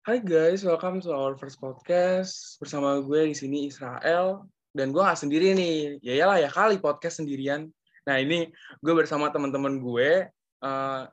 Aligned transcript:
Hai 0.00 0.16
guys, 0.16 0.64
welcome 0.64 0.96
to 1.04 1.12
our 1.12 1.36
first 1.36 1.60
podcast 1.60 2.56
bersama 2.56 3.04
gue 3.04 3.20
di 3.28 3.36
sini 3.36 3.68
Israel 3.68 4.48
dan 4.72 4.96
gue 4.96 5.02
nggak 5.04 5.20
sendiri 5.20 5.52
nih. 5.52 6.00
Ya 6.00 6.16
iyalah 6.16 6.40
ya 6.40 6.48
kali 6.48 6.80
podcast 6.80 7.20
sendirian. 7.20 7.68
Nah 8.08 8.16
ini 8.16 8.48
gue 8.80 8.94
bersama 8.96 9.28
teman-teman 9.28 9.76
gue 9.76 10.24
uh, 10.64 11.04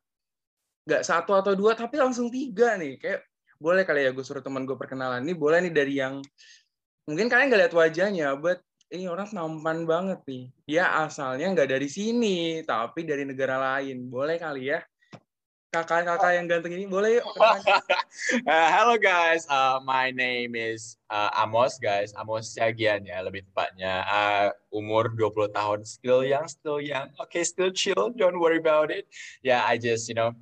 nggak 0.88 1.04
satu 1.04 1.36
atau 1.36 1.52
dua 1.52 1.75
tapi 1.75 2.00
langsung 2.00 2.32
tiga 2.32 2.79
nih. 2.79 2.96
Kayak 2.96 3.28
boleh 3.60 3.84
kali 3.84 4.07
ya 4.07 4.15
gue 4.15 4.23
suruh 4.23 4.39
teman 4.39 4.64
gue 4.64 4.79
perkenalan. 4.79 5.19
Ini 5.19 5.36
boleh 5.36 5.68
nih 5.68 5.74
dari 5.75 5.93
yang 6.00 6.24
mungkin 7.04 7.28
kalian 7.28 7.51
nggak 7.51 7.61
lihat 7.68 7.75
wajahnya, 7.75 8.39
but 8.39 8.64
ini 8.88 9.11
orang 9.11 9.28
tampan 9.28 9.83
banget 9.83 10.24
nih. 10.24 10.43
Dia 10.64 11.04
asalnya 11.04 11.51
nggak 11.51 11.75
dari 11.75 11.92
sini, 11.92 12.64
tapi 12.64 13.04
dari 13.04 13.28
negara 13.28 13.60
lain. 13.60 14.07
Boleh 14.07 14.39
kali 14.39 14.71
ya? 14.71 14.79
Kakak-kakak 15.83 16.31
yang 16.33 16.45
ganteng 16.49 16.73
ini 16.73 16.86
boleh 16.89 17.21
yuk 17.21 17.25
uh, 17.37 17.57
hello 18.73 18.97
guys 18.97 19.45
uh, 19.51 19.77
my 19.86 20.09
name 20.09 20.57
is 20.57 20.97
uh, 21.11 21.31
Amos 21.36 21.79
guys. 21.79 22.11
Amos 22.15 22.51
Siagian 22.53 23.03
ya 23.07 23.23
lebih 23.23 23.47
tepatnya. 23.47 24.03
Uh, 24.07 24.47
umur 24.75 25.11
20 25.15 25.51
tahun 25.51 25.79
still 25.87 26.21
young 26.23 26.47
still 26.47 26.79
young. 26.79 27.11
Okay 27.27 27.43
still 27.43 27.71
chill 27.71 28.11
don't 28.13 28.39
worry 28.39 28.59
about 28.59 28.91
it. 28.91 29.07
Yeah 29.43 29.63
I 29.63 29.79
just 29.79 30.07
you 30.11 30.15
know 30.15 30.36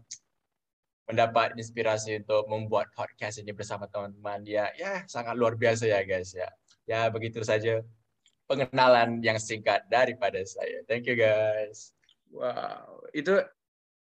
mendapat 1.05 1.53
inspirasi 1.53 2.25
untuk 2.25 2.49
membuat 2.49 2.89
podcast 2.97 3.37
ini 3.37 3.53
bersama 3.53 3.85
teman-teman. 3.89 4.41
Ya 4.45 4.73
ya 4.75 5.05
sangat 5.05 5.37
luar 5.37 5.53
biasa 5.55 5.85
ya 5.89 6.01
guys 6.03 6.33
ya. 6.33 6.49
Ya 6.85 7.09
begitu 7.09 7.41
saja 7.45 7.81
pengenalan 8.45 9.21
yang 9.21 9.37
singkat 9.41 9.85
daripada 9.89 10.41
saya. 10.45 10.81
Thank 10.89 11.09
you 11.09 11.17
guys. 11.17 11.93
Wow 12.33 13.05
itu 13.13 13.41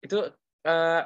itu 0.03 0.19
uh, 0.67 1.03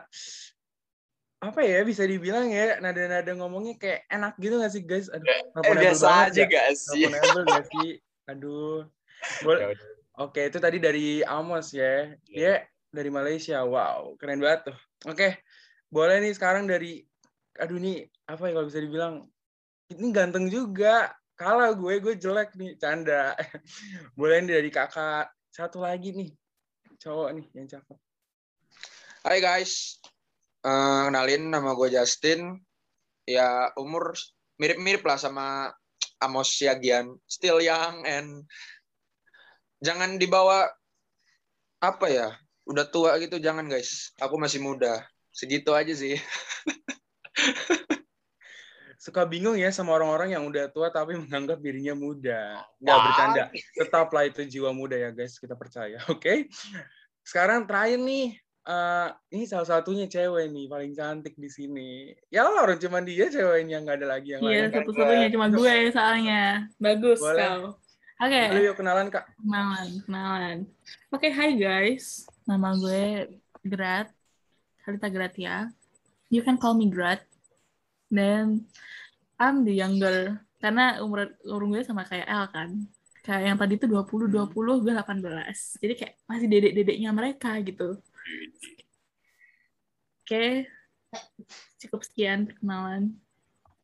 apa 1.43 1.61
ya 1.67 1.83
bisa 1.83 2.07
dibilang 2.07 2.47
ya 2.55 2.79
nada-nada 2.79 3.35
ngomongnya 3.35 3.75
kayak 3.75 4.07
enak 4.07 4.39
gitu 4.39 4.63
gak 4.63 4.73
sih 4.73 4.83
guys? 4.87 5.11
Aduh, 5.11 5.27
eh, 5.59 5.75
biasa 5.75 6.31
aja 6.31 6.43
gak 6.47 6.67
sih? 6.79 7.11
gak 7.11 7.67
sih? 7.67 7.99
Aduh. 8.31 8.87
Boleh. 9.43 9.75
Oke, 10.23 10.47
itu 10.47 10.63
tadi 10.63 10.79
dari 10.79 11.27
Amos 11.27 11.75
ya. 11.75 12.15
Dia 12.31 12.39
yeah. 12.39 12.59
dari 12.95 13.11
Malaysia. 13.11 13.59
Wow, 13.67 14.15
keren 14.23 14.39
banget 14.39 14.71
tuh. 14.71 14.79
Oke, 15.11 15.43
boleh 15.91 16.23
nih 16.23 16.31
sekarang 16.37 16.71
dari 16.71 17.03
aduh 17.59 17.77
nih 17.77 18.09
apa 18.31 18.49
ya 18.49 18.53
kalau 18.57 18.67
bisa 18.71 18.81
dibilang 18.81 19.15
ini 19.91 20.09
ganteng 20.15 20.47
juga. 20.47 21.11
Kalah 21.33 21.75
gue, 21.75 21.99
gue 21.99 22.15
jelek 22.23 22.55
nih, 22.55 22.79
canda. 22.79 23.35
boleh 24.19 24.47
nih 24.47 24.63
dari 24.63 24.71
kakak 24.71 25.33
satu 25.51 25.83
lagi 25.83 26.15
nih, 26.15 26.31
cowok 27.03 27.29
nih 27.35 27.47
yang 27.57 27.67
cakep. 27.67 27.99
Hai 29.23 29.39
guys, 29.39 30.03
uh, 30.67 31.07
kenalin 31.07 31.47
nama 31.47 31.79
gue 31.79 31.95
Justin. 31.95 32.59
Ya 33.23 33.71
umur 33.79 34.19
mirip-mirip 34.59 35.07
lah 35.07 35.15
sama 35.15 35.71
Amos 36.19 36.51
Yagian, 36.59 37.15
still 37.31 37.63
young 37.63 38.03
and 38.03 38.43
jangan 39.79 40.19
dibawa 40.19 40.67
apa 41.79 42.07
ya, 42.11 42.35
udah 42.67 42.83
tua 42.91 43.15
gitu 43.23 43.39
jangan 43.39 43.71
guys. 43.71 44.11
Aku 44.19 44.43
masih 44.43 44.59
muda, 44.59 45.07
segitu 45.31 45.71
aja 45.71 45.95
sih. 45.95 46.19
Suka 49.07 49.23
bingung 49.23 49.55
ya 49.55 49.71
sama 49.71 49.95
orang-orang 49.95 50.35
yang 50.35 50.51
udah 50.51 50.67
tua 50.75 50.91
tapi 50.91 51.15
menganggap 51.15 51.63
dirinya 51.63 51.95
muda. 51.95 52.59
Nggak 52.83 52.99
bercanda. 53.07 53.45
Tetaplah 53.55 54.27
itu 54.27 54.43
jiwa 54.51 54.75
muda 54.75 54.99
ya 54.99 55.15
guys, 55.15 55.39
kita 55.39 55.55
percaya. 55.55 56.03
Oke. 56.11 56.19
Okay? 56.19 56.39
Sekarang 57.23 57.71
terakhir 57.71 58.03
nih, 58.03 58.35
uh, 58.67 59.09
ini 59.35 59.45
salah 59.47 59.67
satunya 59.67 60.07
cewek 60.07 60.51
nih 60.51 60.67
paling 60.71 60.93
cantik 60.95 61.35
di 61.39 61.51
sini. 61.51 62.11
Ya 62.31 62.47
lah 62.47 62.67
orang 62.67 62.79
cuma 62.79 63.03
dia 63.03 63.27
ceweknya 63.29 63.83
nggak 63.83 63.97
ada 64.03 64.09
lagi 64.19 64.29
yang 64.39 64.43
iya, 64.43 64.49
lain. 64.49 64.59
Iya 64.59 64.67
satu-satunya 64.81 65.29
cuma 65.35 65.47
gue 65.51 65.77
soalnya. 65.91 66.43
Bagus 66.79 67.21
Boleh. 67.23 67.43
kau. 67.43 67.63
Oke. 68.23 68.39
Okay. 68.39 68.63
yuk 68.63 68.77
kenalan 68.79 69.07
kak. 69.11 69.25
Kenalan, 69.43 69.89
kenalan. 70.07 70.57
Oke, 71.11 71.29
okay, 71.29 71.31
hi 71.35 71.51
guys. 71.59 72.27
Nama 72.47 72.69
gue 72.79 73.05
Grat. 73.67 74.09
Halita 74.87 75.09
Gratia. 75.11 75.57
You 76.31 76.43
can 76.47 76.59
call 76.59 76.79
me 76.79 76.87
Grat. 76.87 77.23
Dan 78.13 78.67
I'm 79.43 79.67
the 79.67 79.75
younger 79.75 80.39
karena 80.63 81.03
umur 81.03 81.35
umur 81.43 81.75
gue 81.75 81.83
sama 81.83 82.07
kayak 82.07 82.31
El 82.31 82.47
kan 82.55 82.71
kayak 83.27 83.43
yang 83.51 83.59
tadi 83.59 83.75
tuh 83.79 83.91
20 83.91 84.31
20 84.31 84.55
gue 84.55 84.93
18 84.95 85.83
jadi 85.83 85.95
kayak 85.99 86.15
masih 86.31 86.47
dedek-dedeknya 86.47 87.11
mereka 87.11 87.59
gitu 87.67 87.99
Oke, 90.23 90.71
cukup 91.83 92.01
sekian 92.07 92.49
perkenalan. 92.49 93.13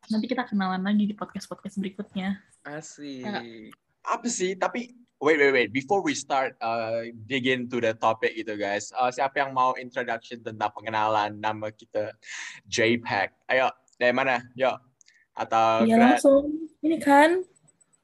Nanti 0.08 0.26
kita 0.30 0.48
kenalan 0.48 0.80
lagi 0.80 1.04
di 1.04 1.12
podcast-podcast 1.12 1.76
berikutnya. 1.76 2.40
Asik. 2.64 3.26
Ya. 3.26 3.42
Apa 4.06 4.26
sih? 4.30 4.56
Tapi 4.56 4.96
wait, 5.20 5.36
wait, 5.36 5.52
wait. 5.52 5.70
Before 5.74 6.00
we 6.00 6.16
start 6.16 6.56
uh, 6.64 7.10
dig 7.28 7.44
into 7.50 7.82
the 7.82 7.92
topic 7.92 8.32
gitu 8.38 8.56
guys. 8.56 8.88
Uh, 8.96 9.12
siapa 9.12 9.44
yang 9.44 9.52
mau 9.52 9.76
introduction 9.76 10.40
tentang 10.40 10.72
pengenalan 10.72 11.36
nama 11.36 11.68
kita 11.68 12.16
JPEG? 12.70 13.34
Ayo, 13.52 13.68
dari 14.00 14.14
mana? 14.14 14.40
Yuk. 14.56 14.78
Atau 15.36 15.84
Ya 15.84 16.00
langsung. 16.00 16.70
Ini 16.80 16.96
kan 17.02 17.42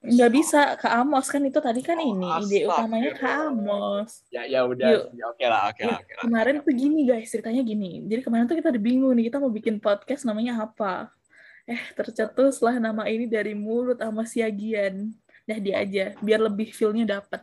nggak 0.05 0.31
bisa 0.33 0.61
ke 0.77 0.89
Amos. 0.89 1.27
Kan 1.33 1.43
itu 1.49 1.59
tadi 1.59 1.81
kan 1.81 1.97
oh, 1.97 2.05
ini 2.05 2.29
ide 2.45 2.59
utamanya 2.69 3.13
ke 3.17 3.25
Amos. 3.25 4.25
Ya 4.29 4.45
ya 4.45 4.69
udah. 4.69 5.09
Ya, 5.11 5.25
oke 5.33 5.45
lah 5.49 5.63
oke 5.73 5.83
lah, 5.83 5.99
lah. 5.99 6.21
kemarin 6.21 6.61
tuh 6.61 6.75
gini 6.77 7.09
guys 7.09 7.33
ceritanya 7.33 7.65
gini. 7.65 8.05
Jadi 8.05 8.21
kemarin 8.21 8.45
tuh 8.45 8.57
kita 8.61 8.69
udah 8.69 8.83
bingung 8.83 9.13
nih 9.17 9.33
kita 9.33 9.41
mau 9.41 9.53
bikin 9.53 9.81
podcast 9.81 10.29
namanya 10.29 10.61
apa? 10.69 11.09
Eh 11.65 11.81
tercetuslah 11.97 12.77
nama 12.77 13.09
ini 13.09 13.25
dari 13.25 13.57
mulut 13.57 13.97
sama 13.97 14.29
siagian 14.29 15.17
dah 15.45 15.59
dia 15.61 15.81
aja 15.81 16.05
biar 16.21 16.41
lebih 16.41 16.73
feelnya 16.73 17.21
dapet. 17.21 17.41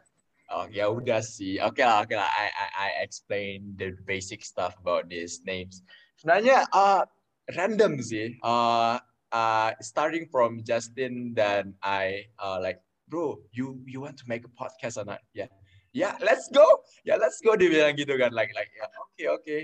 Oh 0.51 0.67
ya 0.67 0.91
udah 0.91 1.23
sih, 1.23 1.63
oke 1.63 1.79
lah 1.79 2.03
oke 2.03 2.11
lah. 2.11 2.27
I, 2.27 2.47
I 2.51 2.67
I 2.75 2.89
explain 3.07 3.71
the 3.79 3.95
basic 4.03 4.43
stuff 4.43 4.75
about 4.83 5.07
these 5.07 5.39
names. 5.47 5.79
Sebenarnya 6.19 6.67
uh, 6.75 7.07
random 7.55 8.03
sih. 8.03 8.35
Uh, 8.43 8.99
uh, 9.31 9.71
starting 9.81 10.27
from 10.27 10.61
Justin 10.63 11.33
dan 11.33 11.73
I 11.81 12.27
uh, 12.37 12.59
like 12.61 12.83
bro 13.07 13.39
you 13.51 13.79
you 13.87 13.99
want 13.99 14.19
to 14.19 14.25
make 14.27 14.43
a 14.45 14.53
podcast 14.53 14.99
or 14.99 15.07
not? 15.07 15.23
Yeah. 15.33 15.51
Yeah 15.91 16.15
let's 16.23 16.47
go. 16.47 16.63
Yeah 17.03 17.19
let's 17.19 17.43
go 17.43 17.59
dia 17.59 17.67
bilang 17.67 17.99
gitu 17.99 18.15
kan 18.15 18.31
like 18.31 18.55
like 18.55 18.71
yeah, 18.75 18.87
okay 19.11 19.27
okay. 19.27 19.61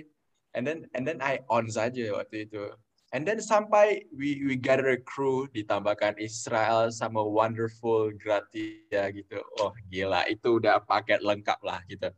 And 0.52 0.68
then 0.68 0.88
and 0.92 1.08
then 1.08 1.24
I 1.24 1.40
on 1.48 1.72
saja 1.72 2.12
waktu 2.12 2.52
itu. 2.52 2.76
And 3.16 3.24
then 3.24 3.40
sampai 3.40 4.04
we 4.12 4.44
we 4.44 4.60
gather 4.60 4.92
a 4.92 5.00
crew 5.00 5.48
ditambahkan 5.56 6.20
Israel 6.20 6.92
sama 6.92 7.24
wonderful 7.24 8.12
Gratia 8.20 9.16
gitu. 9.16 9.40
Oh 9.64 9.72
gila 9.88 10.28
itu 10.28 10.60
udah 10.60 10.84
paket 10.84 11.24
lengkap 11.24 11.64
lah 11.64 11.80
gitu. 11.88 12.12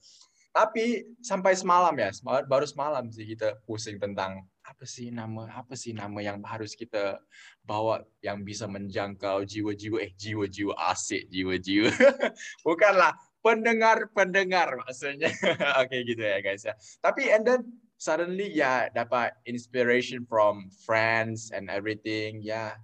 Tapi 0.49 1.05
sampai 1.21 1.53
semalam 1.53 1.93
ya 1.93 2.09
baru 2.49 2.65
semalam 2.65 3.05
sih 3.13 3.29
kita 3.29 3.61
pusing 3.69 4.01
tentang 4.01 4.41
apa 4.69 4.85
sih 4.85 5.09
nama 5.09 5.49
apa 5.49 5.73
sih 5.73 5.97
nama 5.97 6.21
yang 6.21 6.45
harus 6.45 6.77
kita 6.77 7.17
bawa 7.65 8.05
yang 8.21 8.45
bisa 8.45 8.69
menjangkau 8.69 9.41
jiwa-jiwa? 9.41 9.97
Eh 10.05 10.13
jiwa-jiwa 10.13 10.77
asik 10.93 11.25
jiwa-jiwa. 11.33 11.89
Bukanlah 12.67 13.17
pendengar-pendengar 13.41 14.77
maksudnya. 14.85 15.33
Okay, 15.81 16.05
gitu 16.05 16.21
ya 16.21 16.37
guys 16.45 16.61
ya. 16.61 16.77
Tapi 17.01 17.33
and 17.33 17.41
then 17.41 17.61
suddenly 17.97 18.53
ya 18.53 18.93
dapat 18.93 19.33
inspiration 19.49 20.21
from 20.29 20.69
friends 20.85 21.49
and 21.49 21.65
everything 21.73 22.45
ya. 22.45 22.77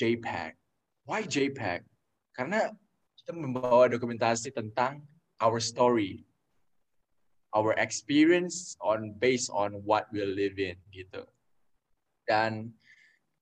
JPEG. 0.00 0.56
Why 1.04 1.28
JPEG? 1.28 1.84
Karena 2.32 2.72
kita 3.20 3.36
membawa 3.36 3.92
dokumentasi 3.92 4.56
tentang 4.56 5.04
our 5.44 5.60
story 5.60 6.24
our 7.54 7.74
experience 7.78 8.78
on 8.80 9.14
based 9.18 9.50
on 9.50 9.82
what 9.82 10.06
we 10.14 10.22
live 10.22 10.58
in 10.58 10.78
gitu. 10.94 11.26
Dan 12.26 12.70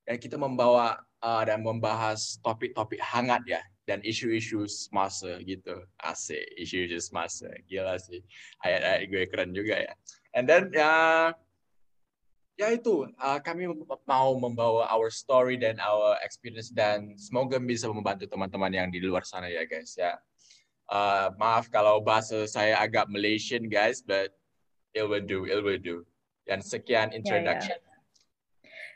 dan 0.09 0.17
kita 0.17 0.41
membawa 0.41 1.05
uh, 1.21 1.43
dan 1.45 1.61
membahas 1.61 2.41
topik-topik 2.41 3.01
hangat 3.03 3.45
ya 3.45 3.61
dan 3.85 4.01
isu-isu 4.05 4.65
semasa 4.69 5.41
gitu. 5.45 5.85
Asik, 6.01 6.45
isu-isu 6.57 7.01
semasa. 7.01 7.49
Gila 7.69 7.97
sih. 8.01 8.21
Ayat-ayat 8.65 9.03
gue 9.09 9.23
keren 9.29 9.51
juga 9.53 9.77
ya. 9.81 9.93
And 10.37 10.49
then 10.49 10.73
ya 10.73 11.33
ya 12.59 12.75
itu 12.75 13.07
uh, 13.23 13.39
kami 13.39 13.71
mau 14.03 14.35
membawa 14.35 14.91
our 14.91 15.15
story 15.15 15.55
dan 15.55 15.79
our 15.79 16.19
experience 16.27 16.75
dan 16.75 17.15
semoga 17.15 17.57
bisa 17.63 17.87
membantu 17.87 18.27
teman-teman 18.27 18.75
yang 18.75 18.89
di 18.91 18.99
luar 18.99 19.23
sana 19.23 19.47
ya 19.47 19.63
guys 19.63 19.95
ya 19.95 20.19
Uh, 20.89 21.29
maaf 21.37 21.69
kalau 21.69 22.01
bahasa 22.01 22.49
saya 22.49 22.81
agak 22.81 23.07
Malaysian 23.13 23.69
guys, 23.69 24.01
but 24.01 24.33
it 24.97 25.05
will 25.05 25.23
do, 25.23 25.45
it 25.45 25.61
will 25.61 25.81
do. 25.81 26.03
Dan 26.49 26.65
sekian 26.65 27.13
introduction. 27.13 27.77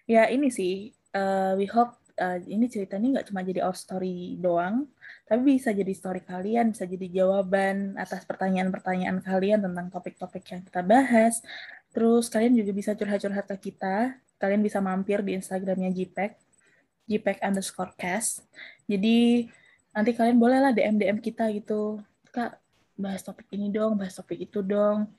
Ya, 0.08 0.24
ya. 0.24 0.24
ya 0.28 0.32
ini 0.32 0.48
sih, 0.48 0.96
uh, 1.12 1.52
we 1.60 1.68
hope 1.68 1.92
uh, 2.16 2.40
ini 2.48 2.64
ceritanya 2.72 3.20
nggak 3.20 3.28
cuma 3.28 3.44
jadi 3.44 3.60
our 3.60 3.76
story 3.76 4.40
doang, 4.40 4.88
tapi 5.28 5.60
bisa 5.60 5.68
jadi 5.68 5.92
story 5.92 6.24
kalian, 6.24 6.72
bisa 6.72 6.88
jadi 6.88 7.12
jawaban 7.12 8.00
atas 8.00 8.24
pertanyaan-pertanyaan 8.24 9.20
kalian 9.20 9.60
tentang 9.60 9.92
topik-topik 9.92 10.44
yang 10.48 10.64
kita 10.64 10.80
bahas. 10.80 11.44
Terus 11.92 12.32
kalian 12.32 12.56
juga 12.56 12.72
bisa 12.72 12.96
curhat-curhat 12.96 13.52
ke 13.52 13.68
kita 13.68 14.16
kalian 14.42 14.58
bisa 14.58 14.82
mampir 14.82 15.22
di 15.22 15.38
Instagramnya 15.38 15.94
JPEG, 15.94 16.34
JPEG 17.06 17.38
underscore 17.46 17.94
cast. 17.94 18.42
Jadi 18.90 19.46
nanti 19.92 20.10
kalian 20.16 20.40
bolehlah 20.40 20.72
DM 20.72 20.96
DM 20.96 21.18
kita 21.20 21.52
gitu, 21.52 22.00
kak 22.32 22.58
bahas 22.96 23.24
topik 23.24 23.48
ini 23.52 23.68
dong, 23.72 23.96
bahas 23.96 24.16
topik 24.16 24.40
itu 24.40 24.60
dong. 24.64 25.12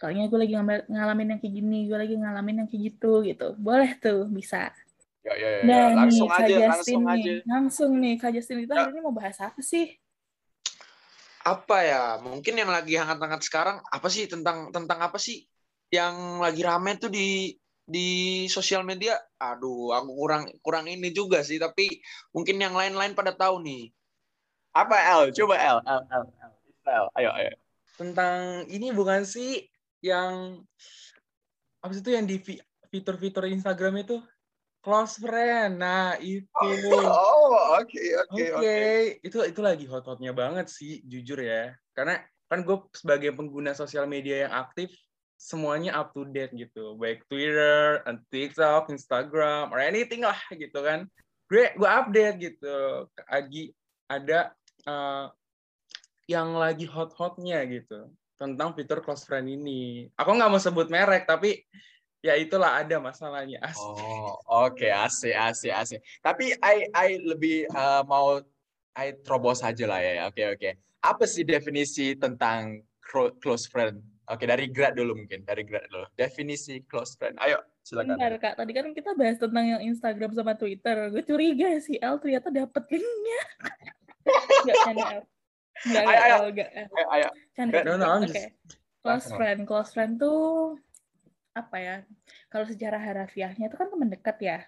Kayaknya 0.00 0.32
gue 0.32 0.38
lagi 0.40 0.54
ngalamin 0.88 1.36
yang 1.36 1.40
kayak 1.44 1.54
gini, 1.60 1.78
gue 1.84 1.98
lagi 1.98 2.16
ngalamin 2.16 2.64
yang 2.64 2.68
kayak 2.72 2.82
gitu 2.88 3.20
gitu. 3.20 3.52
Boleh 3.60 3.92
tuh, 4.00 4.24
bisa. 4.32 4.72
Ya, 5.20 5.34
ya, 5.36 5.48
ya. 5.60 5.62
Nah, 5.68 5.86
langsung 5.92 6.24
nih, 6.24 6.32
Kak 6.32 6.40
aja, 6.40 6.48
Justin 6.48 6.72
langsung 6.72 7.02
nih. 7.04 7.12
aja. 7.12 7.32
Langsung 7.44 7.90
nih, 8.00 8.14
Kak 8.16 8.30
Justin 8.32 8.58
itu 8.64 8.72
Ya. 8.72 8.80
hari 8.80 8.90
ini 8.96 9.00
mau 9.04 9.12
bahas 9.12 9.36
apa 9.44 9.60
sih? 9.60 9.92
Apa 11.44 11.78
ya? 11.84 12.04
Mungkin 12.24 12.54
yang 12.56 12.72
lagi 12.72 12.96
hangat-hangat 12.96 13.44
sekarang 13.44 13.76
apa 13.84 14.08
sih 14.08 14.24
tentang 14.24 14.72
tentang 14.72 15.04
apa 15.04 15.20
sih 15.20 15.44
yang 15.92 16.40
lagi 16.40 16.64
rame 16.64 16.96
tuh 16.96 17.12
di 17.12 17.52
di 17.84 18.08
sosial 18.48 18.80
media? 18.88 19.20
Aduh, 19.36 19.92
aku 19.92 20.10
kurang 20.16 20.44
kurang 20.64 20.88
ini 20.88 21.12
juga 21.12 21.44
sih, 21.44 21.60
tapi 21.60 22.00
mungkin 22.32 22.56
yang 22.56 22.72
lain-lain 22.72 23.12
pada 23.12 23.36
tahu 23.36 23.60
nih. 23.60 23.92
Apa 24.70 24.96
L? 25.26 25.34
Coba 25.34 25.54
L, 25.58 25.78
L, 25.82 26.02
L, 26.06 26.24
L. 26.30 26.52
L. 26.86 27.04
Ayo, 27.18 27.30
ayo. 27.34 27.52
Tentang 27.98 28.64
ini 28.70 28.94
bukan 28.94 29.26
sih 29.26 29.66
yang 30.00 30.62
apa 31.80 31.92
itu 31.92 32.10
yang 32.12 32.24
di 32.24 32.40
fi- 32.40 32.62
fitur-fitur 32.88 33.50
Instagram 33.50 34.00
itu 34.04 34.16
close 34.80 35.20
friend. 35.20 35.76
Nah, 35.80 36.16
itu. 36.22 36.48
Oh, 37.04 37.76
oke, 37.76 38.00
Oke, 38.30 38.54
oke, 38.54 38.62
oke. 38.62 38.78
itu 39.20 39.38
itu 39.44 39.60
lagi 39.60 39.84
hot-hotnya 39.90 40.32
banget 40.32 40.70
sih, 40.72 41.04
jujur 41.04 41.40
ya. 41.42 41.74
Karena 41.92 42.22
kan 42.48 42.64
gue 42.64 42.78
sebagai 42.96 43.30
pengguna 43.36 43.76
sosial 43.76 44.08
media 44.08 44.48
yang 44.48 44.54
aktif, 44.54 44.90
semuanya 45.36 45.98
up 46.00 46.10
to 46.16 46.26
date 46.28 46.52
gitu, 46.56 46.96
baik 46.96 47.22
Twitter, 47.28 48.02
and 48.08 48.24
TikTok, 48.32 48.90
Instagram, 48.90 49.70
or 49.70 49.78
anything 49.78 50.24
lah 50.24 50.38
gitu 50.50 50.80
kan. 50.80 51.06
Gue 51.46 51.70
gue 51.76 51.90
update 51.90 52.36
gitu, 52.40 53.06
lagi 53.28 53.74
ada 54.10 54.50
eh, 54.86 55.26
yang 56.30 56.54
lagi 56.54 56.86
hot-hotnya 56.86 57.66
gitu 57.66 58.06
tentang 58.38 58.72
fitur 58.72 59.04
close 59.04 59.26
friend 59.28 59.50
ini. 59.50 60.08
Aku 60.16 60.32
nggak 60.32 60.48
mau 60.48 60.62
sebut 60.62 60.88
merek, 60.88 61.28
tapi 61.28 61.66
ya 62.24 62.38
itulah 62.40 62.80
ada 62.80 62.96
masalahnya. 62.96 63.60
Asik. 63.60 63.82
Oh, 64.00 64.66
oke, 64.66 64.88
asik, 64.88 65.34
asik, 65.36 65.72
asik. 65.74 66.00
Tapi 66.24 66.56
I, 66.62 66.88
I 66.94 67.08
lebih 67.20 67.68
uh, 67.74 68.02
mau 68.06 68.40
I 68.96 69.12
terobos 69.20 69.60
aja 69.60 69.84
lah 69.84 70.00
ya. 70.00 70.26
Oke, 70.30 70.42
oke. 70.56 70.70
Apa 71.04 71.24
sih 71.28 71.44
definisi 71.44 72.16
tentang 72.16 72.80
cro- 73.00 73.34
close 73.38 73.68
friend? 73.68 74.00
Oke, 74.30 74.46
dari 74.46 74.70
grad 74.70 74.94
dulu 74.94 75.18
mungkin, 75.18 75.42
dari 75.42 75.66
grad 75.66 75.90
dulu. 75.90 76.06
Definisi 76.14 76.82
close 76.86 77.18
friend. 77.18 77.34
Ayo, 77.42 77.58
silakan. 77.82 78.14
Bentar, 78.14 78.34
Kak. 78.38 78.54
Tadi 78.62 78.70
kan 78.70 78.86
kita 78.94 79.10
bahas 79.18 79.36
tentang 79.42 79.64
yang 79.66 79.82
Instagram 79.82 80.30
sama 80.34 80.54
Twitter. 80.54 81.10
Gue 81.10 81.22
curiga 81.26 81.66
sih, 81.82 81.98
El 81.98 82.22
ternyata 82.22 82.48
dapet 82.48 82.82
linknya. 82.94 83.42
Enggak, 84.24 84.76
canda. 84.84 85.06
Enggak, 85.86 86.02
enggak. 86.04 87.32
Canda. 87.56 87.78
No, 87.84 87.92
no, 87.96 88.06
I'm 88.20 88.28
Close 89.00 89.32
Kenapa? 89.32 89.36
friend. 89.40 89.58
Close 89.64 89.90
friend 89.96 90.12
tuh 90.20 90.76
apa 91.56 91.76
ya? 91.80 91.96
Kalau 92.52 92.64
secara 92.68 93.00
harafiahnya 93.00 93.72
itu 93.72 93.76
kan 93.76 93.88
teman 93.88 94.12
dekat 94.12 94.36
ya. 94.44 94.58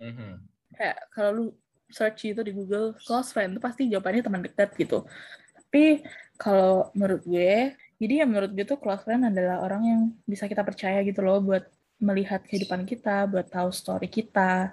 Mhm. 0.00 0.40
Kayak 0.72 0.98
kalau 1.12 1.30
lu 1.30 1.44
search 1.92 2.32
itu 2.32 2.40
di 2.40 2.56
Google 2.56 2.96
close 3.04 3.36
friend 3.36 3.52
itu 3.54 3.60
pasti 3.60 3.84
jawabannya 3.92 4.22
teman 4.24 4.40
dekat 4.40 4.72
gitu. 4.80 5.04
Tapi 5.52 6.00
kalau 6.40 6.88
menurut 6.96 7.22
gue, 7.28 7.76
jadi 8.00 8.24
ya 8.24 8.26
menurut 8.26 8.50
gue 8.56 8.64
tuh 8.64 8.80
close 8.80 9.04
friend 9.04 9.28
adalah 9.28 9.60
orang 9.60 9.82
yang 9.84 10.00
bisa 10.24 10.48
kita 10.48 10.64
percaya 10.64 11.04
gitu 11.04 11.20
loh 11.20 11.44
buat 11.44 11.68
melihat 12.00 12.42
kehidupan 12.48 12.88
kita, 12.88 13.28
buat 13.28 13.46
tahu 13.52 13.68
story 13.70 14.08
kita. 14.08 14.72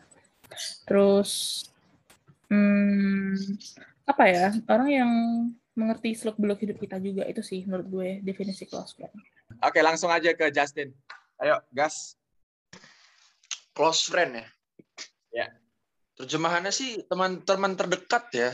Terus 0.88 1.62
hmm, 2.48 3.36
apa 4.10 4.24
ya? 4.26 4.50
Orang 4.66 4.90
yang 4.90 5.12
mengerti 5.78 6.18
seluk 6.18 6.36
beluk 6.42 6.60
hidup 6.66 6.82
kita 6.82 6.98
juga 6.98 7.24
itu 7.30 7.46
sih 7.46 7.64
menurut 7.70 7.88
gue 7.88 8.10
definisi 8.26 8.66
close 8.66 8.98
friend. 8.98 9.14
Oke, 9.62 9.80
langsung 9.86 10.10
aja 10.10 10.34
ke 10.34 10.50
Justin. 10.50 10.92
Ayo, 11.40 11.62
gas. 11.72 12.18
Close 13.78 14.10
friend 14.10 14.42
ya. 14.42 14.48
Ya. 15.32 15.48
Terjemahannya 16.20 16.74
sih 16.74 17.06
teman-teman 17.08 17.78
terdekat 17.78 18.26
ya. 18.34 18.52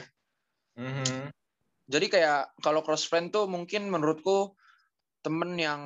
Mhm. 0.77 1.31
Jadi 1.87 2.05
kayak 2.11 2.53
kalau 2.61 2.83
close 2.83 3.07
friend 3.07 3.31
tuh 3.31 3.47
mungkin 3.47 3.89
menurutku 3.89 4.53
temen 5.25 5.57
yang 5.57 5.81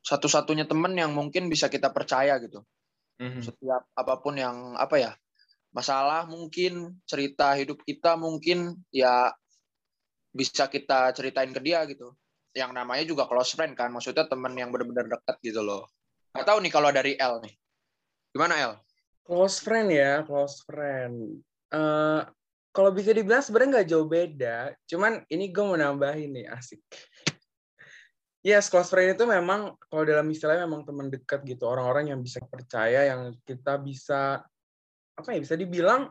satu-satunya 0.00 0.66
temen 0.66 0.96
yang 0.96 1.12
mungkin 1.12 1.46
bisa 1.52 1.70
kita 1.70 1.92
percaya 1.92 2.40
gitu. 2.42 2.64
Mhm. 3.20 3.44
Setiap 3.46 3.86
apa 3.94 4.14
pun 4.18 4.34
yang 4.34 4.74
apa 4.74 4.96
ya 4.98 5.12
masalah 5.70 6.26
mungkin 6.26 6.98
cerita 7.06 7.54
hidup 7.54 7.82
kita 7.86 8.18
mungkin 8.18 8.74
ya 8.90 9.30
bisa 10.30 10.66
kita 10.70 11.10
ceritain 11.14 11.50
ke 11.50 11.60
dia 11.62 11.82
gitu. 11.86 12.14
Yang 12.50 12.72
namanya 12.74 13.04
juga 13.06 13.30
close 13.30 13.54
friend 13.54 13.78
kan, 13.78 13.94
maksudnya 13.94 14.26
temen 14.26 14.50
yang 14.58 14.74
benar-benar 14.74 15.06
dekat 15.06 15.38
gitu 15.42 15.62
loh. 15.62 15.86
Gak 16.34 16.46
tahu 16.46 16.58
nih 16.62 16.72
kalau 16.74 16.90
dari 16.90 17.14
L 17.14 17.38
nih. 17.42 17.54
Gimana 18.34 18.54
L? 18.58 18.74
Close 19.22 19.62
friend 19.62 19.88
ya, 19.94 20.26
close 20.26 20.62
friend. 20.66 21.38
Eh, 21.70 22.20
kalau 22.70 22.90
bisa 22.90 23.14
dibilang 23.14 23.42
sebenarnya 23.42 23.70
nggak 23.78 23.88
jauh 23.90 24.06
beda. 24.06 24.74
Cuman 24.86 25.22
ini 25.30 25.50
gue 25.50 25.62
mau 25.62 25.78
nambahin 25.78 26.30
nih, 26.34 26.46
asik. 26.50 26.82
Yes, 28.42 28.72
close 28.72 28.90
friend 28.90 29.14
itu 29.14 29.26
memang 29.28 29.78
kalau 29.86 30.02
dalam 30.02 30.26
istilahnya 30.30 30.66
memang 30.66 30.82
teman 30.82 31.12
dekat 31.12 31.46
gitu, 31.46 31.68
orang-orang 31.70 32.10
yang 32.14 32.20
bisa 32.24 32.40
percaya, 32.42 33.06
yang 33.06 33.36
kita 33.46 33.78
bisa 33.78 34.42
apa 35.16 35.28
ya 35.34 35.38
bisa 35.42 35.54
dibilang 35.58 36.10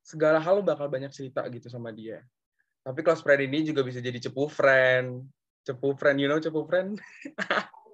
segala 0.00 0.40
hal 0.40 0.60
lu 0.60 0.64
bakal 0.64 0.88
banyak 0.88 1.12
cerita 1.12 1.44
gitu 1.52 1.68
sama 1.68 1.92
dia. 1.94 2.24
Tapi 2.80 3.04
close 3.04 3.20
friend 3.20 3.44
ini 3.44 3.66
juga 3.70 3.84
bisa 3.84 4.00
jadi 4.00 4.16
cepu 4.16 4.48
friend, 4.48 5.28
cepu 5.68 5.92
friend, 5.94 6.16
you 6.16 6.26
know 6.26 6.40
cepu 6.40 6.64
friend? 6.64 6.96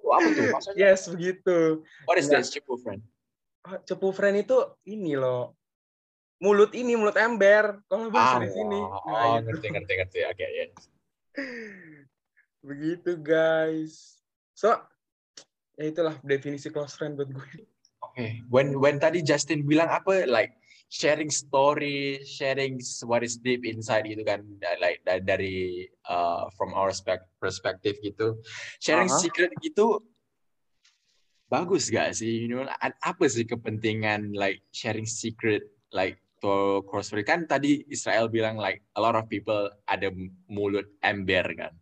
Oh, 0.07 0.15
apa 0.15 0.31
tuh 0.31 0.47
maksudnya? 0.47 0.95
Yes, 0.95 1.03
begitu. 1.11 1.83
What 2.07 2.15
is 2.15 2.31
this, 2.31 2.47
Cipu 2.47 2.79
friend? 2.79 3.03
Ah, 3.67 3.75
cepu 3.83 4.15
friend 4.15 4.39
itu 4.39 4.55
ini 4.87 5.19
loh 5.19 5.59
mulut 6.37 6.71
ini 6.77 6.93
mulut 6.93 7.17
ember 7.17 7.81
kalau 7.89 8.13
bahasa 8.13 8.45
di 8.45 8.53
sini 8.53 8.77
oh, 8.77 9.01
Nah, 9.09 9.25
oh, 9.25 9.35
itu. 9.41 9.49
ngerti, 9.49 9.67
ngerti, 9.73 9.93
ngerti. 9.97 10.19
Oke, 10.29 10.45
ya. 10.45 10.65
begitu 12.67 13.13
guys 13.21 14.17
so 14.57 14.73
ya 15.77 15.85
itulah 15.87 16.17
definisi 16.25 16.73
close 16.73 16.97
friend 16.97 17.13
buat 17.15 17.29
gue 17.29 17.47
Oke, 18.17 18.41
when 18.49 18.81
when 18.81 18.97
tadi 18.97 19.21
Justin 19.21 19.61
bilang 19.61 19.93
apa 19.93 20.25
like 20.25 20.57
sharing 20.89 21.29
story, 21.29 22.17
sharing 22.25 22.81
what 23.05 23.21
is 23.21 23.37
deep 23.37 23.61
inside 23.61 24.09
gitu 24.09 24.25
kan, 24.25 24.41
like 24.81 25.05
da- 25.05 25.21
dari 25.21 25.85
uh, 26.09 26.49
from 26.57 26.73
our 26.73 26.89
spec- 26.89 27.29
perspective 27.37 27.93
gitu, 28.01 28.41
sharing 28.81 29.05
Aha. 29.05 29.21
secret 29.21 29.53
gitu 29.61 30.01
bagus 31.45 31.93
gak 31.93 32.17
sih? 32.17 32.49
You 32.49 32.57
know, 32.57 32.65
apa 32.81 33.25
sih 33.29 33.45
kepentingan 33.45 34.33
like 34.33 34.65
sharing 34.73 35.05
secret 35.05 35.61
like 35.93 36.17
to 36.41 36.81
friend 36.89 37.21
kan 37.21 37.45
tadi 37.45 37.85
Israel 37.85 38.33
bilang 38.33 38.57
like 38.57 38.81
a 38.97 38.99
lot 39.01 39.13
of 39.13 39.29
people 39.29 39.69
ada 39.85 40.09
mulut 40.49 40.89
ember 41.05 41.45
kan. 41.53 41.73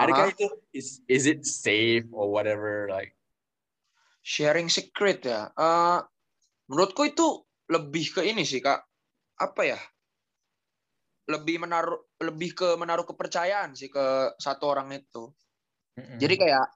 Adakah 0.00 0.32
itu 0.32 0.48
is 0.72 1.04
is 1.12 1.28
it 1.28 1.44
safe 1.44 2.08
or 2.08 2.32
whatever 2.32 2.88
like 2.88 3.17
Sharing 4.28 4.68
secret 4.68 5.24
ya. 5.24 5.48
Eh, 5.48 5.98
menurutku 6.68 7.08
itu 7.08 7.40
lebih 7.72 8.20
ke 8.20 8.28
ini 8.28 8.44
sih 8.44 8.60
kak. 8.60 8.84
Apa 9.40 9.62
ya? 9.64 9.80
Lebih 11.32 11.64
menaruh, 11.64 12.12
lebih 12.20 12.52
ke 12.52 12.68
menaruh 12.76 13.08
kepercayaan 13.08 13.72
sih 13.72 13.88
ke 13.88 14.36
satu 14.36 14.68
orang 14.68 14.92
itu. 14.92 15.32
Jadi 15.98 16.34
kayak 16.38 16.66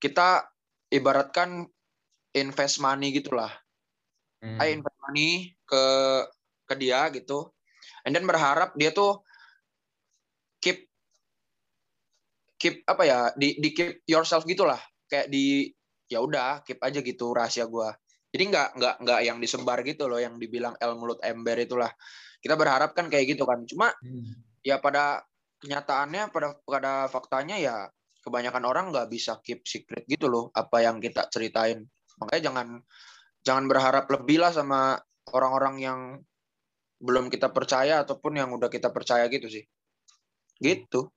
kita 0.00 0.48
ibaratkan 0.88 1.68
invest 2.32 2.80
money 2.80 3.12
gitulah. 3.12 3.52
Hmm. 4.40 4.58
I 4.58 4.72
invest 4.72 4.98
money 5.04 5.52
ke 5.68 5.84
ke 6.64 6.74
dia 6.80 7.12
gitu. 7.12 7.52
And 8.06 8.16
then 8.16 8.24
berharap 8.24 8.72
dia 8.78 8.94
tuh 8.94 9.22
keep 10.62 10.88
keep 12.56 12.86
apa 12.86 13.02
ya 13.04 13.18
di 13.34 13.58
di 13.58 13.74
keep 13.74 14.06
yourself 14.06 14.46
gitulah 14.46 14.78
kayak 15.10 15.28
di 15.28 15.68
ya 16.12 16.20
udah 16.20 16.60
keep 16.68 16.76
aja 16.84 17.00
gitu 17.00 17.32
rahasia 17.32 17.64
gua 17.64 17.96
jadi 18.28 18.52
nggak 18.52 18.68
nggak 18.76 18.94
nggak 19.00 19.20
yang 19.24 19.38
disebar 19.40 19.80
gitu 19.80 20.04
loh 20.08 20.20
yang 20.20 20.36
dibilang 20.36 20.76
el 20.76 20.92
mulut 21.00 21.16
ember 21.24 21.56
itulah 21.56 21.88
kita 22.44 22.52
berharap 22.52 22.92
kan 22.92 23.08
kayak 23.08 23.32
gitu 23.32 23.48
kan 23.48 23.64
cuma 23.64 23.96
Hmm. 24.04 24.36
ya 24.60 24.76
pada 24.76 25.24
kenyataannya 25.64 26.28
pada 26.28 26.58
pada 26.68 26.92
faktanya 27.08 27.56
ya 27.56 27.88
kebanyakan 28.20 28.64
orang 28.68 28.84
nggak 28.92 29.08
bisa 29.08 29.40
keep 29.40 29.64
secret 29.64 30.04
gitu 30.04 30.28
loh 30.28 30.52
apa 30.52 30.84
yang 30.84 31.00
kita 31.00 31.26
ceritain 31.32 31.88
makanya 32.20 32.52
jangan 32.52 32.68
jangan 33.42 33.64
berharap 33.66 34.06
lebih 34.12 34.38
lah 34.42 34.52
sama 34.52 35.00
orang-orang 35.32 35.76
yang 35.80 36.00
belum 37.02 37.32
kita 37.32 37.50
percaya 37.50 38.04
ataupun 38.06 38.38
yang 38.38 38.50
udah 38.54 38.70
kita 38.70 38.94
percaya 38.94 39.26
gitu 39.26 39.50
sih 39.50 39.64
gitu 40.62 41.10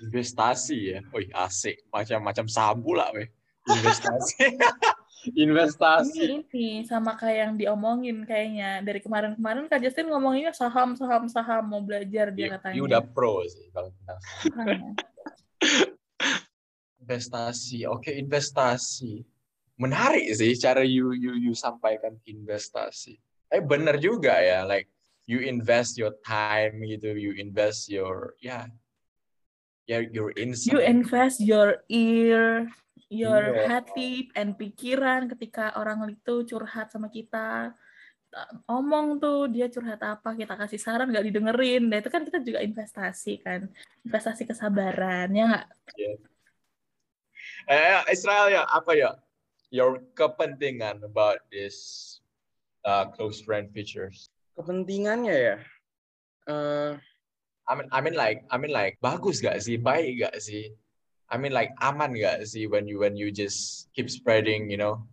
investasi 0.00 0.78
ya. 0.96 1.00
Wih, 1.12 1.28
asik. 1.34 1.84
Macam-macam 1.92 2.46
sabu 2.48 2.96
lah, 2.96 3.10
weh. 3.12 3.28
Investasi. 3.68 4.56
investasi. 5.36 6.16
Ini 6.16 6.38
ini 6.48 6.68
sama 6.88 7.12
kayak 7.12 7.36
yang 7.36 7.54
diomongin 7.60 8.24
kayaknya 8.24 8.80
dari 8.80 9.04
kemarin-kemarin 9.04 9.68
Kak 9.68 9.84
Justin 9.84 10.08
ngomonginnya 10.08 10.56
saham 10.56 10.96
saham 10.96 11.28
saham 11.28 11.68
mau 11.68 11.84
belajar 11.84 12.32
dia 12.32 12.48
You, 12.48 12.52
katanya. 12.56 12.76
you 12.76 12.84
udah 12.88 13.02
pro 13.04 13.44
sih 13.44 13.68
kalau 13.68 13.92
tentang 13.92 14.18
Makanya. 14.56 14.92
investasi. 17.04 17.78
Oke, 17.90 18.16
investasi. 18.16 19.26
Menarik 19.76 20.28
sih 20.36 20.56
cara 20.56 20.84
you 20.84 21.12
you 21.12 21.36
you 21.36 21.52
sampaikan 21.52 22.16
investasi. 22.24 23.20
Eh 23.50 23.60
benar 23.60 24.00
juga 24.00 24.40
ya, 24.40 24.64
like 24.64 24.88
you 25.28 25.42
invest 25.42 26.00
your 26.00 26.16
time 26.24 26.80
gitu, 26.86 27.12
you 27.12 27.36
invest 27.36 27.92
your 27.92 28.36
ya 28.40 28.68
yeah, 29.90 30.06
your 30.14 30.30
insight. 30.38 30.70
You 30.70 30.78
invest 30.78 31.42
your 31.42 31.82
ear, 31.90 32.70
your 33.10 33.42
Iya. 33.42 33.66
hati 33.66 34.30
and 34.38 34.54
pikiran 34.54 35.26
ketika 35.34 35.74
orang 35.74 36.14
itu 36.14 36.46
curhat 36.46 36.94
sama 36.94 37.10
kita. 37.10 37.74
Omong 38.70 39.18
tuh 39.18 39.50
dia 39.50 39.66
curhat 39.66 39.98
apa, 40.06 40.38
kita 40.38 40.54
kasih 40.54 40.78
saran 40.78 41.10
nggak 41.10 41.26
didengerin. 41.26 41.90
Nah 41.90 41.98
itu 41.98 42.06
kan 42.06 42.22
kita 42.22 42.38
juga 42.38 42.62
investasi 42.62 43.42
kan. 43.42 43.66
Investasi 44.06 44.46
kesabaran, 44.46 45.34
ya 45.34 45.44
nggak? 45.50 45.66
Eh, 47.66 48.00
Israel 48.14 48.46
ya, 48.54 48.62
apa 48.70 48.94
ya? 48.94 49.18
Your 49.74 49.98
kepentingan 50.14 51.02
about 51.02 51.42
this 51.50 52.18
uh, 52.86 53.10
close 53.10 53.42
friend 53.42 53.74
features. 53.74 54.30
Kepentingannya 54.54 55.34
ya. 55.34 55.56
eh, 56.46 56.94
I 57.66 57.72
mean, 57.78 57.86
I 57.94 57.98
mean 58.02 58.14
like, 58.18 58.42
I 58.50 58.56
mean 58.58 58.74
like, 58.74 58.98
bagus 58.98 59.38
gak 59.38 59.58
sih, 59.62 59.78
baik 59.78 60.26
gak 60.26 60.38
sih? 60.42 60.74
I 61.30 61.38
mean 61.38 61.54
like, 61.54 61.70
aman 61.78 62.18
gak 62.18 62.42
sih 62.42 62.66
when 62.66 62.90
you 62.90 62.98
when 62.98 63.14
you 63.14 63.30
just 63.30 63.88
keep 63.94 64.10
spreading, 64.10 64.66
you 64.66 64.76
know, 64.76 65.06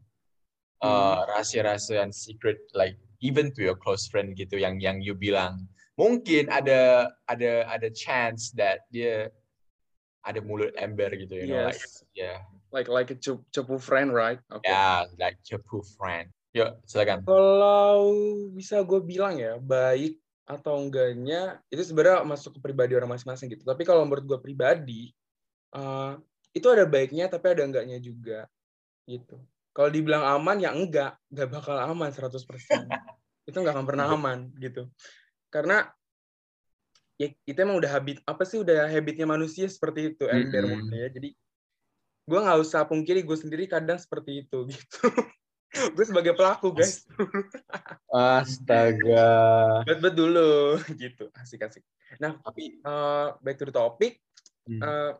uh, 0.81 1.23
rahasia-rahasia 1.29 2.01
and 2.01 2.13
secret 2.13 2.57
like 2.73 2.97
even 3.21 3.53
to 3.53 3.61
your 3.61 3.77
close 3.77 4.09
friend 4.09 4.33
gitu 4.33 4.57
yang 4.57 4.81
yang 4.81 5.01
you 5.01 5.13
bilang 5.17 5.65
mungkin 5.97 6.49
ada 6.53 7.09
ada 7.25 7.65
ada 7.65 7.87
chance 7.89 8.53
that 8.53 8.85
dia 8.93 9.29
ada 10.21 10.43
mulut 10.43 10.73
ember 10.75 11.09
gitu, 11.15 11.39
you 11.39 11.47
know, 11.47 11.69
like 11.69 11.81
yeah, 12.11 12.43
Like 12.67 12.91
like 12.91 13.09
a 13.13 13.17
cepu, 13.17 13.39
cepu 13.55 13.79
friend, 13.79 14.11
right? 14.11 14.43
Oke. 14.51 14.67
yeah, 14.67 15.07
like 15.15 15.39
cepu 15.39 15.79
friend. 15.95 16.27
Yuk, 16.51 16.83
silakan. 16.83 17.23
Kalau 17.23 18.03
bisa 18.51 18.83
gue 18.83 18.99
bilang 18.99 19.39
ya, 19.39 19.55
baik 19.55 20.19
atau 20.43 20.79
enggaknya, 20.79 21.63
itu 21.71 21.79
sebenarnya 21.83 22.27
masuk 22.27 22.59
ke 22.59 22.59
pribadi 22.59 22.95
orang 22.95 23.15
masing-masing 23.15 23.55
gitu. 23.55 23.63
Tapi 23.63 23.87
kalau 23.87 24.03
menurut 24.03 24.27
gue 24.27 24.39
pribadi, 24.43 25.15
eh, 25.77 26.11
itu 26.57 26.67
ada 26.73 26.83
baiknya 26.89 27.29
tapi 27.29 27.53
ada 27.53 27.63
enggaknya 27.63 28.01
juga. 28.01 28.49
Gitu. 29.05 29.37
Kalau 29.71 29.89
dibilang 29.93 30.25
aman, 30.25 30.57
ya 30.57 30.73
enggak. 30.73 31.21
Enggak 31.29 31.47
bakal 31.53 31.77
aman 31.77 32.09
100%. 32.09 32.33
itu 33.47 33.55
enggak 33.55 33.75
akan 33.77 33.87
pernah 33.87 34.05
aman 34.11 34.49
gitu. 34.57 34.89
Karena 35.53 35.87
ya 37.17 37.33
itu 37.49 37.57
emang 37.57 37.81
udah 37.81 37.91
habit 37.97 38.21
apa 38.29 38.45
sih 38.45 38.61
udah 38.61 38.93
habitnya 38.93 39.25
manusia 39.25 39.65
seperti 39.65 40.13
itu 40.13 40.29
Mm-mm. 40.29 40.69
mode 40.69 40.93
ya 40.93 41.09
jadi 41.09 41.29
gue 42.29 42.39
nggak 42.45 42.61
usah 42.61 42.85
pungkiri 42.85 43.25
gue 43.25 43.33
sendiri 43.33 43.65
kadang 43.65 43.97
seperti 43.97 44.45
itu 44.45 44.57
gitu 44.69 45.09
gue 45.97 46.05
sebagai 46.05 46.37
pelaku 46.37 46.77
guys 46.77 47.09
Astaga. 48.13 49.81
bet 49.81 49.97
bet 49.97 50.13
dulu 50.13 50.77
gitu 51.01 51.33
asik 51.41 51.65
asik 51.65 51.81
nah 52.21 52.37
Tapi 52.37 52.85
eh, 52.85 53.27
back 53.41 53.57
to 53.57 53.65
the 53.65 53.73
topic 53.73 54.21
Hmm. 54.67 54.83
Eh, 54.83 55.11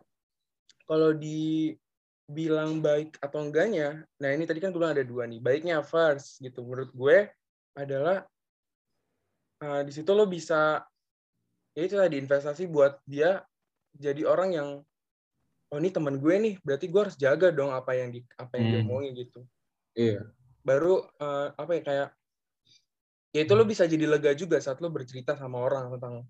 kalau 0.87 1.11
dibilang 1.13 2.79
baik 2.79 3.19
atau 3.19 3.43
enggaknya 3.43 4.07
nah 4.17 4.29
ini 4.31 4.47
tadi 4.47 4.63
kan 4.63 4.71
gue 4.71 4.79
bilang 4.79 4.95
ada 4.95 5.05
dua 5.05 5.27
nih 5.27 5.43
baiknya 5.43 5.83
first 5.83 6.39
gitu 6.39 6.63
menurut 6.63 6.89
gue 6.95 7.27
adalah 7.77 8.23
eh, 9.61 9.81
di 9.85 9.91
situ 9.91 10.09
lo 10.15 10.25
bisa 10.25 10.81
ya 11.77 11.81
itu 11.85 11.93
tadi 11.93 12.17
investasi 12.17 12.65
buat 12.65 12.97
dia 13.05 13.43
jadi 13.93 14.25
orang 14.25 14.49
yang 14.55 14.69
oh 15.67 15.77
ini 15.77 15.91
teman 15.91 16.17
gue 16.17 16.35
nih 16.39 16.55
berarti 16.63 16.87
gue 16.87 17.01
harus 17.03 17.17
jaga 17.19 17.51
dong 17.51 17.75
apa 17.75 17.91
yang 17.93 18.09
di 18.15 18.23
apa 18.39 18.53
yang 18.57 18.65
dia 18.71 18.79
Hmm. 18.81 18.87
omongin 18.89 19.11
gitu 19.13 19.39
iya. 19.93 20.23
baru 20.63 21.03
eh, 21.03 21.47
apa 21.53 21.71
ya 21.77 21.81
kayak 21.83 22.09
ya 23.35 23.41
itu 23.43 23.53
lo 23.53 23.67
bisa 23.67 23.83
jadi 23.85 24.07
lega 24.07 24.31
juga 24.33 24.57
saat 24.63 24.79
lo 24.79 24.89
bercerita 24.89 25.35
sama 25.35 25.59
orang 25.59 25.91
tentang 25.93 26.23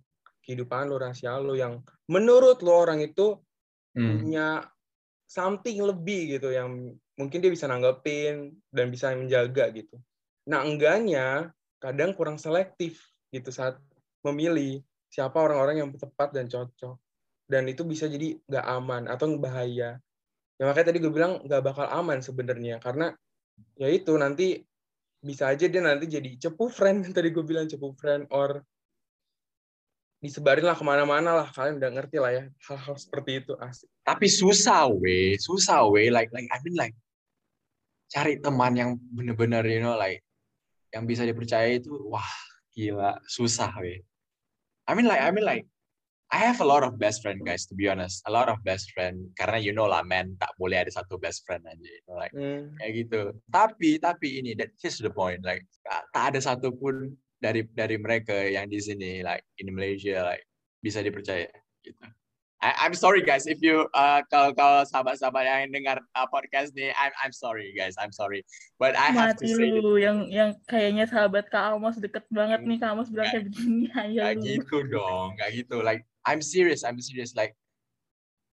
kehidupan 0.44 0.90
lo 0.90 0.98
rahasia 0.98 1.38
lo 1.38 1.54
yang 1.54 1.80
menurut 2.10 2.60
lo 2.66 2.74
orang 2.74 3.00
itu 3.06 3.38
Hmm. 3.98 4.22
punya 4.22 4.48
something 5.26 5.82
lebih 5.82 6.38
gitu 6.38 6.54
yang 6.54 6.94
mungkin 7.18 7.42
dia 7.42 7.50
bisa 7.50 7.66
nanggepin 7.66 8.54
dan 8.70 8.94
bisa 8.94 9.12
menjaga 9.18 9.74
gitu. 9.74 9.98
Nah 10.48 10.62
enggaknya 10.62 11.50
kadang 11.82 12.14
kurang 12.14 12.38
selektif 12.38 13.02
gitu 13.34 13.50
saat 13.50 13.82
memilih 14.22 14.86
siapa 15.10 15.36
orang-orang 15.42 15.82
yang 15.82 15.90
tepat 15.98 16.30
dan 16.32 16.46
cocok 16.46 16.96
dan 17.50 17.66
itu 17.66 17.82
bisa 17.84 18.06
jadi 18.06 18.38
nggak 18.46 18.66
aman 18.70 19.04
atau 19.10 19.34
bahaya. 19.42 19.98
Ya 20.58 20.64
makanya 20.64 20.94
tadi 20.94 21.00
gue 21.02 21.12
bilang 21.12 21.42
nggak 21.42 21.64
bakal 21.66 21.90
aman 21.90 22.22
sebenarnya 22.22 22.78
karena 22.78 23.14
ya 23.78 23.90
itu 23.90 24.14
nanti 24.14 24.62
bisa 25.18 25.50
aja 25.50 25.66
dia 25.66 25.82
nanti 25.82 26.06
jadi 26.06 26.38
cepu 26.38 26.70
friend 26.70 27.10
tadi 27.18 27.34
gue 27.34 27.42
bilang 27.42 27.66
cepu 27.66 27.98
friend 27.98 28.30
or 28.30 28.62
disebarin 30.18 30.66
lah 30.66 30.74
ke 30.74 30.82
mana-mana 30.82 31.30
lah 31.44 31.48
kalian 31.54 31.78
udah 31.78 31.92
ngerti 31.94 32.18
lah 32.18 32.32
ya 32.34 32.44
hal-hal 32.66 32.96
seperti 32.98 33.46
itu 33.46 33.54
asik 33.62 33.86
Tapi 34.02 34.26
susah 34.26 34.90
we, 34.90 35.38
susah 35.38 35.86
we. 35.92 36.10
Like 36.10 36.34
like 36.34 36.50
I 36.50 36.58
mean 36.66 36.74
like 36.74 36.96
cari 38.10 38.40
teman 38.40 38.74
yang 38.74 38.90
bener-bener 39.14 39.62
you 39.68 39.84
know 39.84 39.94
like 40.00 40.24
yang 40.96 41.04
bisa 41.04 41.28
dipercaya 41.28 41.76
itu 41.78 41.92
wah 42.08 42.26
gila 42.74 43.20
susah 43.30 43.70
we. 43.84 44.02
I 44.90 44.96
mean 44.98 45.06
like 45.06 45.22
I 45.22 45.30
mean 45.30 45.46
like 45.46 45.68
I 46.28 46.44
have 46.44 46.60
a 46.60 46.68
lot 46.68 46.84
of 46.84 47.00
best 47.00 47.24
friend 47.24 47.40
guys 47.46 47.70
to 47.70 47.76
be 47.78 47.86
honest. 47.88 48.20
A 48.28 48.32
lot 48.34 48.50
of 48.50 48.60
best 48.66 48.90
friend 48.96 49.32
karena 49.38 49.62
you 49.62 49.72
know 49.72 49.86
lah 49.86 50.02
man 50.02 50.34
tak 50.42 50.50
boleh 50.58 50.82
ada 50.82 50.92
satu 50.92 51.16
best 51.22 51.46
friend 51.46 51.62
aja 51.68 51.78
you 51.84 52.04
know 52.10 52.18
like 52.18 52.34
Hmm. 52.34 52.74
kayak 52.82 53.06
gitu. 53.06 53.22
Tapi 53.54 54.02
tapi 54.02 54.42
ini 54.42 54.58
that 54.58 54.74
is 54.82 54.98
the 54.98 55.14
point 55.14 55.46
like 55.46 55.62
tak 55.86 56.34
ada 56.34 56.40
satupun 56.42 57.14
dari 57.38 57.62
dari 57.74 57.98
mereka 58.02 58.34
yang 58.34 58.66
di 58.70 58.82
sini 58.82 59.22
like 59.22 59.46
in 59.62 59.70
Malaysia 59.74 60.26
like 60.26 60.44
bisa 60.82 61.02
dipercaya 61.02 61.50
gitu. 61.86 62.02
I, 62.58 62.74
I'm 62.82 62.98
sorry 62.98 63.22
guys 63.22 63.46
if 63.46 63.62
you 63.62 63.86
uh, 63.94 64.26
kalau 64.34 64.50
kalau 64.58 64.82
sahabat-sahabat 64.90 65.46
yang 65.46 65.70
dengar 65.70 66.02
uh, 66.18 66.26
podcast 66.26 66.74
nih 66.74 66.90
I'm 66.98 67.14
I'm 67.22 67.30
sorry 67.30 67.70
guys 67.78 67.94
I'm 68.02 68.10
sorry 68.10 68.42
but 68.82 68.98
I 68.98 69.14
have 69.14 69.38
to 69.38 69.46
Mati 69.46 69.54
say 69.54 69.70
lu 69.78 70.02
yang 70.02 70.26
yang 70.34 70.58
kayaknya 70.66 71.06
sahabat 71.06 71.54
Kak 71.54 71.78
Amos 71.78 72.02
deket 72.02 72.26
banget 72.34 72.66
nih 72.66 72.82
Kak 72.82 72.98
Amos 72.98 73.14
bilang 73.14 73.30
kayak 73.30 73.54
begini 73.54 73.94
aja 74.02 74.34
Gak 74.34 74.42
gitu 74.42 74.78
dong, 74.90 75.38
gak 75.38 75.54
gitu. 75.54 75.86
Like 75.86 76.02
I'm 76.26 76.42
serious, 76.42 76.82
I'm 76.82 76.98
serious. 76.98 77.38
Like 77.38 77.54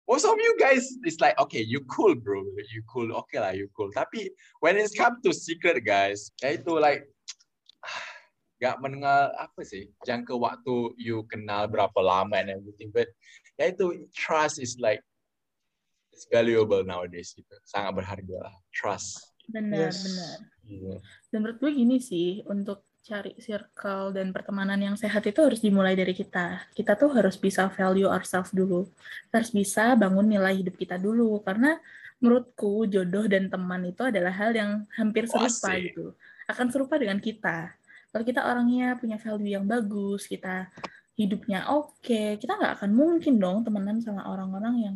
most 0.08 0.24
of 0.24 0.40
you 0.40 0.56
guys, 0.56 0.96
it's 1.04 1.20
like 1.20 1.36
okay, 1.36 1.62
you 1.62 1.84
cool, 1.92 2.16
bro, 2.16 2.40
you 2.72 2.82
cool, 2.88 3.12
okay 3.28 3.44
lah, 3.44 3.52
you 3.52 3.68
cool. 3.76 3.92
Tapi 3.92 4.32
when 4.64 4.80
it's 4.80 4.96
come 4.96 5.20
to 5.28 5.36
secret, 5.36 5.84
guys, 5.84 6.32
ya 6.40 6.56
itu 6.56 6.72
like 6.80 7.04
gak 8.60 8.76
mengenal 8.84 9.32
apa 9.40 9.64
sih 9.64 9.88
jangka 10.04 10.36
waktu 10.36 10.94
you 11.00 11.24
kenal 11.32 11.66
berapa 11.72 11.96
lama 12.04 12.36
and 12.36 12.52
everything, 12.60 12.92
but 12.92 13.08
ya 13.56 13.72
itu 13.72 14.06
trust 14.12 14.60
is 14.60 14.76
like 14.84 15.00
it's 16.12 16.28
valuable 16.28 16.84
nowadays 16.84 17.32
gitu, 17.32 17.56
sangat 17.64 17.96
berharga 17.96 18.38
lah, 18.52 18.56
trust. 18.76 19.32
Benar, 19.50 19.90
Yes. 19.90 20.04
benar. 20.06 20.38
Iya. 20.70 20.96
Dan 21.34 21.38
menurut 21.42 21.58
gue 21.58 21.72
gini 21.74 21.98
sih, 21.98 22.44
untuk 22.46 22.86
cari 23.00 23.34
circle 23.42 24.14
dan 24.14 24.30
pertemanan 24.30 24.78
yang 24.78 24.94
sehat 24.94 25.26
itu 25.26 25.42
harus 25.42 25.64
dimulai 25.64 25.98
dari 25.98 26.14
kita. 26.14 26.70
Kita 26.78 26.94
tuh 26.94 27.10
harus 27.16 27.40
bisa 27.42 27.66
value 27.74 28.06
ourselves 28.06 28.54
dulu. 28.54 28.86
Kita 29.26 29.42
harus 29.42 29.50
bisa 29.50 29.98
bangun 29.98 30.30
nilai 30.30 30.62
hidup 30.62 30.78
kita 30.78 31.02
dulu. 31.02 31.42
Karena 31.42 31.74
menurutku 32.22 32.86
jodoh 32.86 33.26
dan 33.26 33.50
teman 33.50 33.82
itu 33.90 34.06
adalah 34.06 34.30
hal 34.36 34.52
yang 34.54 34.86
hampir 34.94 35.26
serupa 35.26 35.74
Asik. 35.74 35.96
gitu. 35.96 36.14
Akan 36.46 36.70
serupa 36.70 37.02
dengan 37.02 37.18
kita. 37.18 37.74
Kalau 38.10 38.24
kita 38.26 38.42
orangnya 38.42 38.98
punya 38.98 39.18
value 39.22 39.54
yang 39.54 39.66
bagus, 39.70 40.26
kita 40.26 40.70
hidupnya 41.14 41.68
oke, 41.70 42.40
kita 42.40 42.58
nggak 42.58 42.74
akan 42.82 42.92
mungkin 42.96 43.38
dong 43.38 43.62
temenan 43.62 44.00
sama 44.02 44.26
orang-orang 44.26 44.76
yang 44.80 44.96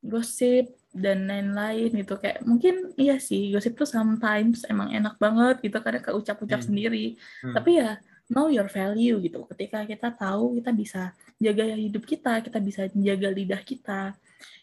gosip 0.00 0.72
dan 0.90 1.28
lain-lain 1.28 1.92
gitu 1.92 2.18
kayak 2.18 2.42
mungkin 2.42 2.90
iya 2.98 3.20
sih 3.20 3.52
gosip 3.54 3.78
tuh 3.78 3.86
sometimes 3.86 4.66
emang 4.66 4.90
enak 4.90 5.14
banget 5.22 5.62
gitu 5.62 5.78
karena 5.78 6.00
keucap-ucap 6.02 6.60
Hmm. 6.60 6.66
sendiri 6.66 7.14
Hmm. 7.44 7.54
tapi 7.54 7.78
ya 7.78 8.00
know 8.26 8.50
your 8.50 8.66
value 8.66 9.22
gitu 9.22 9.44
ketika 9.54 9.86
kita 9.86 10.10
tahu 10.10 10.58
kita 10.58 10.72
bisa 10.74 11.02
jaga 11.38 11.76
hidup 11.78 12.02
kita 12.02 12.42
kita 12.42 12.58
bisa 12.58 12.90
menjaga 12.96 13.28
lidah 13.30 13.62
kita 13.62 14.02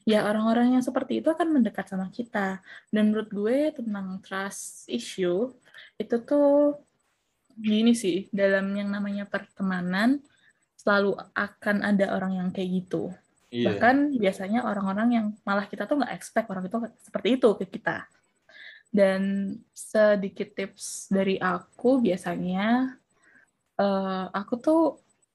ya 0.04 0.26
orang-orang 0.28 0.76
yang 0.76 0.84
seperti 0.84 1.24
itu 1.24 1.32
akan 1.32 1.62
mendekat 1.62 1.86
sama 1.88 2.12
kita 2.12 2.60
dan 2.92 3.02
menurut 3.08 3.30
gue 3.32 3.72
tentang 3.78 4.20
trust 4.20 4.90
issue 4.92 5.54
itu 5.96 6.16
tuh 6.28 6.76
gini 7.58 7.98
sih 7.98 8.30
dalam 8.30 8.70
yang 8.78 8.94
namanya 8.94 9.26
pertemanan 9.26 10.22
selalu 10.78 11.18
akan 11.34 11.84
ada 11.84 12.14
orang 12.14 12.38
yang 12.38 12.50
kayak 12.54 12.86
gitu 12.86 13.12
Iya. 13.48 13.72
bahkan 13.72 14.12
biasanya 14.12 14.68
orang-orang 14.68 15.10
yang 15.16 15.26
malah 15.48 15.64
kita 15.72 15.88
tuh 15.88 15.96
nggak 16.04 16.14
expect 16.20 16.52
orang 16.52 16.68
itu 16.68 16.78
seperti 17.00 17.28
itu 17.40 17.50
ke 17.56 17.66
kita 17.80 18.04
Dan 18.88 19.52
sedikit 19.76 20.56
tips 20.56 21.12
dari 21.12 21.36
aku 21.36 22.00
biasanya, 22.00 22.96
uh, 23.76 24.26
aku 24.32 24.54
tuh 24.64 24.82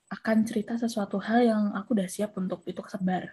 akan 0.08 0.48
cerita 0.48 0.80
sesuatu 0.80 1.20
hal 1.20 1.44
yang 1.44 1.62
aku 1.76 1.92
udah 1.92 2.08
siap 2.08 2.32
untuk 2.40 2.64
itu 2.64 2.80
kesebar. 2.80 3.28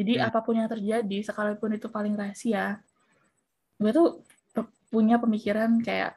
Jadi 0.00 0.16
hmm. 0.16 0.26
apa 0.32 0.40
pun 0.40 0.56
yang 0.56 0.64
terjadi, 0.64 1.18
sekalipun 1.28 1.76
itu 1.76 1.92
paling 1.92 2.16
rahasia, 2.16 2.80
gue 3.76 3.92
tuh 3.92 4.24
punya 4.88 5.20
pemikiran 5.20 5.76
kayak 5.84 6.16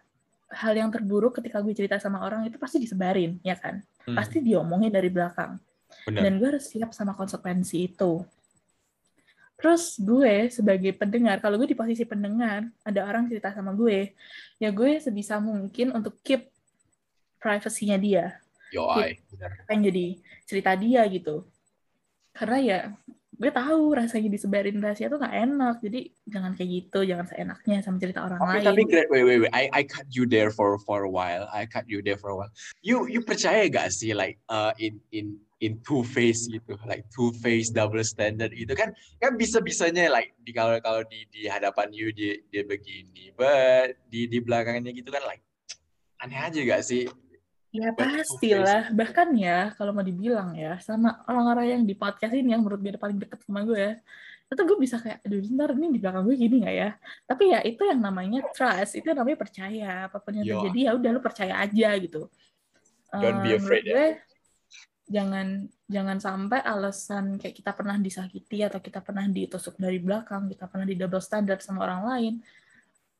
hal 0.49 0.73
yang 0.73 0.89
terburuk 0.89 1.37
ketika 1.37 1.61
gue 1.61 1.73
cerita 1.77 2.01
sama 2.01 2.25
orang 2.25 2.45
itu 2.49 2.57
pasti 2.57 2.81
disebarin, 2.81 3.37
ya 3.45 3.53
kan? 3.57 3.85
Hmm. 4.05 4.17
Pasti 4.17 4.41
diomongin 4.41 4.89
dari 4.89 5.09
belakang. 5.13 5.61
Benar. 6.05 6.21
Dan 6.25 6.31
gue 6.41 6.47
harus 6.57 6.65
siap 6.69 6.93
sama 6.93 7.13
konsekuensi 7.13 7.93
itu. 7.93 8.25
Terus 9.59 9.99
gue 9.99 10.47
sebagai 10.47 10.95
pendengar, 10.95 11.43
kalau 11.43 11.59
gue 11.59 11.67
di 11.67 11.77
posisi 11.77 12.07
pendengar, 12.07 12.63
ada 12.81 13.01
orang 13.03 13.27
cerita 13.27 13.51
sama 13.51 13.75
gue, 13.75 14.15
ya 14.55 14.71
gue 14.71 15.03
sebisa 15.03 15.37
mungkin 15.37 15.91
untuk 15.91 16.15
keep 16.23 16.47
privasinya 17.37 17.99
dia. 17.99 18.39
Yo, 18.71 18.87
Pengen 19.67 19.91
jadi 19.91 20.05
cerita 20.47 20.71
dia 20.79 21.03
gitu. 21.11 21.43
Karena 22.31 22.57
ya 22.61 22.79
gue 23.39 23.51
tahu 23.55 23.95
rasanya 23.95 24.27
disebarin 24.35 24.83
rahasia 24.83 25.07
tuh 25.07 25.15
gak 25.15 25.31
enak 25.31 25.79
jadi 25.79 26.11
jangan 26.27 26.51
kayak 26.59 26.69
gitu 26.75 27.07
jangan 27.07 27.23
seenaknya 27.23 27.79
sama 27.79 27.95
cerita 27.95 28.27
orang 28.27 28.35
tapi, 28.35 28.51
lain. 28.59 28.67
tapi 28.67 28.81
great 28.83 29.07
wait 29.07 29.23
wait 29.23 29.39
wait. 29.47 29.53
I 29.55 29.71
I 29.71 29.81
cut 29.87 30.11
you 30.11 30.27
there 30.27 30.51
for 30.51 30.75
for 30.83 31.07
a 31.07 31.11
while. 31.11 31.47
I 31.55 31.63
cut 31.63 31.87
you 31.87 32.03
there 32.03 32.19
for 32.19 32.35
a 32.35 32.37
while. 32.37 32.51
You 32.83 33.07
you 33.07 33.23
percaya 33.23 33.71
gak 33.71 33.95
sih 33.95 34.11
like 34.11 34.43
uh, 34.51 34.75
in 34.75 34.99
in 35.15 35.39
in 35.63 35.79
two 35.87 36.03
face 36.03 36.51
gitu? 36.51 36.75
Like 36.83 37.07
two 37.15 37.31
face 37.39 37.71
double 37.71 38.03
standard 38.03 38.51
itu 38.51 38.75
kan 38.75 38.91
kan 39.23 39.39
bisa 39.39 39.63
bisanya 39.63 40.11
like 40.11 40.35
di 40.43 40.51
kalau 40.51 40.75
kalau 40.83 41.07
di 41.07 41.23
di 41.31 41.47
hadapan 41.47 41.95
you 41.95 42.11
dia 42.11 42.43
dia 42.51 42.67
begini 42.67 43.31
but 43.39 43.95
di 44.11 44.27
di 44.27 44.43
belakangnya 44.43 44.91
gitu 44.91 45.15
kan 45.15 45.23
like 45.23 45.39
aneh 46.19 46.35
aja 46.35 46.59
gak 46.59 46.83
sih 46.83 47.07
Ya 47.69 47.93
pastilah. 47.93 48.89
Bahkan 48.89 49.37
ya, 49.37 49.77
kalau 49.77 49.93
mau 49.93 50.01
dibilang 50.01 50.57
ya, 50.57 50.81
sama 50.81 51.21
orang-orang 51.29 51.77
yang 51.77 51.83
di 51.85 51.93
podcast 51.93 52.33
ini 52.33 52.57
yang 52.57 52.65
menurut 52.65 52.81
gue 52.81 52.97
paling 52.97 53.21
deket 53.21 53.45
sama 53.45 53.61
gue 53.61 53.77
ya, 53.77 53.93
itu 54.49 54.61
gue 54.65 54.77
bisa 54.81 54.97
kayak, 54.97 55.21
aduh 55.21 55.37
bentar 55.45 55.69
ini 55.77 55.87
di 55.93 55.99
belakang 56.01 56.25
gue 56.25 56.35
gini 56.35 56.65
gak 56.65 56.75
ya? 56.75 56.89
Tapi 57.29 57.43
ya 57.53 57.59
itu 57.61 57.85
yang 57.85 58.01
namanya 58.01 58.41
trust, 58.49 58.97
itu 58.97 59.05
yang 59.05 59.21
namanya 59.21 59.37
percaya. 59.37 60.09
Apa 60.09 60.17
pun 60.17 60.41
yang 60.41 60.45
Yo. 60.49 60.53
terjadi 60.57 60.79
ya 60.89 60.91
udah 60.97 61.09
lu 61.13 61.21
percaya 61.21 61.53
aja 61.61 61.89
gitu. 62.01 62.25
Don't 63.13 63.45
be 63.45 63.53
afraid 63.53 63.85
ya. 63.85 63.93
gue, 63.93 64.01
ya. 64.01 64.11
Jangan 65.09 65.69
jangan 65.89 66.17
sampai 66.21 66.61
alasan 66.61 67.37
kayak 67.41 67.57
kita 67.57 67.73
pernah 67.73 67.97
disakiti 67.97 68.61
atau 68.61 68.77
kita 68.77 69.01
pernah 69.01 69.25
ditusuk 69.25 69.77
dari 69.77 69.97
belakang, 70.01 70.49
kita 70.49 70.65
pernah 70.69 70.85
di 70.85 70.93
double 70.97 71.21
standard 71.21 71.61
sama 71.65 71.85
orang 71.85 72.01
lain, 72.05 72.33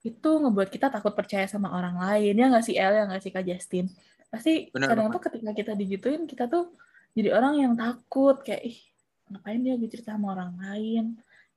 itu 0.06 0.30
ngebuat 0.30 0.70
kita 0.70 0.94
takut 0.94 1.14
percaya 1.14 1.46
sama 1.46 1.74
orang 1.74 1.98
lain. 1.98 2.34
Ya 2.34 2.46
nggak 2.50 2.66
sih 2.66 2.78
El, 2.78 2.94
ya 2.94 3.04
nggak 3.10 3.22
sih 3.22 3.32
Kak 3.34 3.46
Justin? 3.46 3.90
Pasti 4.30 4.70
Bener, 4.70 4.94
kadang 4.94 5.10
tuh 5.10 5.22
ketika 5.26 5.52
kita 5.58 5.74
digituin 5.74 6.30
kita 6.30 6.46
tuh 6.46 6.74
jadi 7.18 7.34
orang 7.34 7.60
yang 7.60 7.74
takut 7.74 8.40
kayak 8.46 8.64
ih 8.70 8.78
ngapain 9.30 9.62
dia 9.62 9.78
gue 9.78 9.90
cerita 9.90 10.18
sama 10.18 10.34
orang 10.38 10.54
lain? 10.58 11.06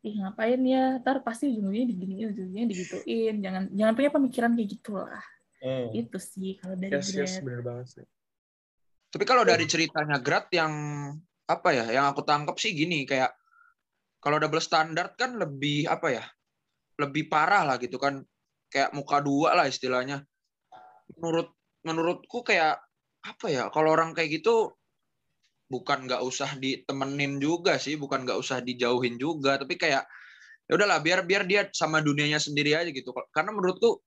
Ih 0.03 0.19
ngapain 0.19 0.61
ya? 0.65 0.99
Ntar 1.01 1.25
pasti 1.25 1.49
ujung-ujungnya 1.53 1.87
diginiin 1.89 2.27
ujung-ujungnya 2.33 2.67
digituin. 2.69 3.35
Jangan 3.45 3.63
jangan 3.73 3.93
punya 3.95 4.11
pemikiran 4.11 4.51
kayak 4.57 4.71
gitulah. 4.81 5.25
Hmm. 5.63 5.95
itu 5.95 6.19
sih 6.19 6.59
kalau 6.59 6.75
dari 6.75 6.99
yes, 6.99 7.15
yes, 7.15 7.39
bener 7.39 7.63
banget 7.63 7.87
sih. 7.95 8.07
Tapi 9.15 9.23
kalau 9.23 9.47
dari 9.47 9.63
ceritanya 9.63 10.19
Grat 10.19 10.51
yang 10.51 10.75
apa 11.47 11.71
ya 11.71 11.87
yang 11.87 12.11
aku 12.11 12.27
tangkap 12.27 12.59
sih 12.59 12.75
gini 12.75 13.07
kayak 13.07 13.31
kalau 14.19 14.43
double 14.43 14.59
standard 14.59 15.15
kan 15.15 15.39
lebih 15.39 15.87
apa 15.87 16.09
ya 16.11 16.25
lebih 16.99 17.31
parah 17.31 17.63
lah 17.63 17.77
gitu 17.79 17.95
kan. 17.95 18.27
Kayak 18.67 18.91
muka 18.91 19.23
dua 19.23 19.55
lah 19.55 19.71
istilahnya. 19.71 20.27
Menurut 21.15 21.55
menurutku 21.83 22.47
kayak 22.47 22.79
apa 23.23 23.47
ya 23.47 23.71
kalau 23.71 23.95
orang 23.95 24.15
kayak 24.15 24.43
gitu 24.43 24.75
bukan 25.71 26.11
nggak 26.11 26.23
usah 26.23 26.53
ditemenin 26.59 27.39
juga 27.39 27.79
sih 27.79 27.95
bukan 27.97 28.27
nggak 28.27 28.39
usah 28.39 28.61
dijauhin 28.61 29.17
juga 29.17 29.57
tapi 29.57 29.79
kayak 29.79 30.05
ya 30.73 30.73
udahlah 30.79 31.05
biar 31.05 31.27
biar 31.27 31.43
dia 31.45 31.69
sama 31.75 32.01
dunianya 32.01 32.39
sendiri 32.39 32.73
aja 32.73 32.89
gitu. 32.89 33.11
Karena 33.35 33.51
menurutku 33.53 34.01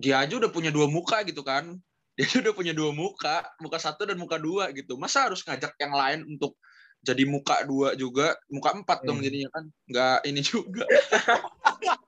dia 0.00 0.24
aja 0.24 0.40
udah 0.40 0.50
punya 0.52 0.72
dua 0.72 0.86
muka 0.88 1.20
gitu 1.26 1.44
kan. 1.44 1.76
Dia 2.16 2.40
udah 2.40 2.56
punya 2.56 2.72
dua 2.72 2.96
muka 2.96 3.44
muka 3.60 3.76
satu 3.76 4.08
dan 4.08 4.16
muka 4.16 4.40
dua 4.40 4.72
gitu. 4.72 4.96
Masa 4.96 5.28
harus 5.28 5.44
ngajak 5.44 5.76
yang 5.76 5.92
lain 5.92 6.24
untuk 6.24 6.56
jadi 7.04 7.28
muka 7.28 7.60
dua 7.68 7.92
juga? 7.92 8.32
Muka 8.48 8.72
empat 8.72 9.04
hmm. 9.04 9.06
dong 9.12 9.20
jadinya 9.20 9.52
kan? 9.52 9.64
Nggak 9.84 10.18
ini 10.24 10.40
juga. 10.40 10.88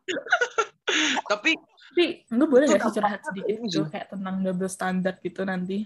Tapi 1.29 1.53
tapi 1.99 2.23
lu 2.31 2.47
boleh 2.47 2.71
gak 2.71 2.79
sih 2.79 3.03
curhat 3.03 3.21
sedikit 3.27 3.57
gitu 3.67 3.83
kayak 3.91 4.07
tentang 4.15 4.39
double 4.47 4.71
standard 4.71 5.19
gitu 5.19 5.43
nanti? 5.43 5.83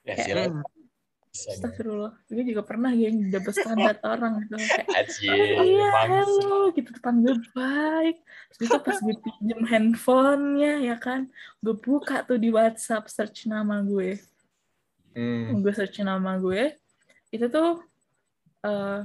Ya, 0.00 0.16
kayak, 0.16 0.48
hmm, 0.48 0.64
Astagfirullah, 1.36 2.16
gue 2.32 2.44
juga 2.48 2.64
pernah 2.64 2.88
yang 2.96 3.28
double 3.28 3.52
standard 3.52 4.00
orang 4.00 4.48
gitu 4.48 4.56
kayak, 4.56 5.12
oh, 5.60 5.60
iya 5.60 5.88
halo 5.92 6.72
gitu 6.72 6.88
depan 6.88 7.20
gue 7.20 7.36
baik, 7.52 8.16
terus 8.48 8.60
itu 8.64 8.78
pas 8.80 8.96
gue 8.96 9.16
pinjem 9.20 9.60
handphonenya 9.68 10.80
ya 10.80 10.96
kan, 10.96 11.28
gue 11.60 11.76
buka 11.76 12.24
tuh 12.24 12.40
di 12.40 12.48
WhatsApp 12.48 13.04
search 13.12 13.44
nama 13.44 13.84
gue, 13.84 14.16
hmm. 15.12 15.60
gue 15.60 15.72
search 15.76 16.00
nama 16.00 16.40
gue, 16.40 16.72
itu 17.28 17.44
tuh 17.52 17.84
uh, 18.64 19.04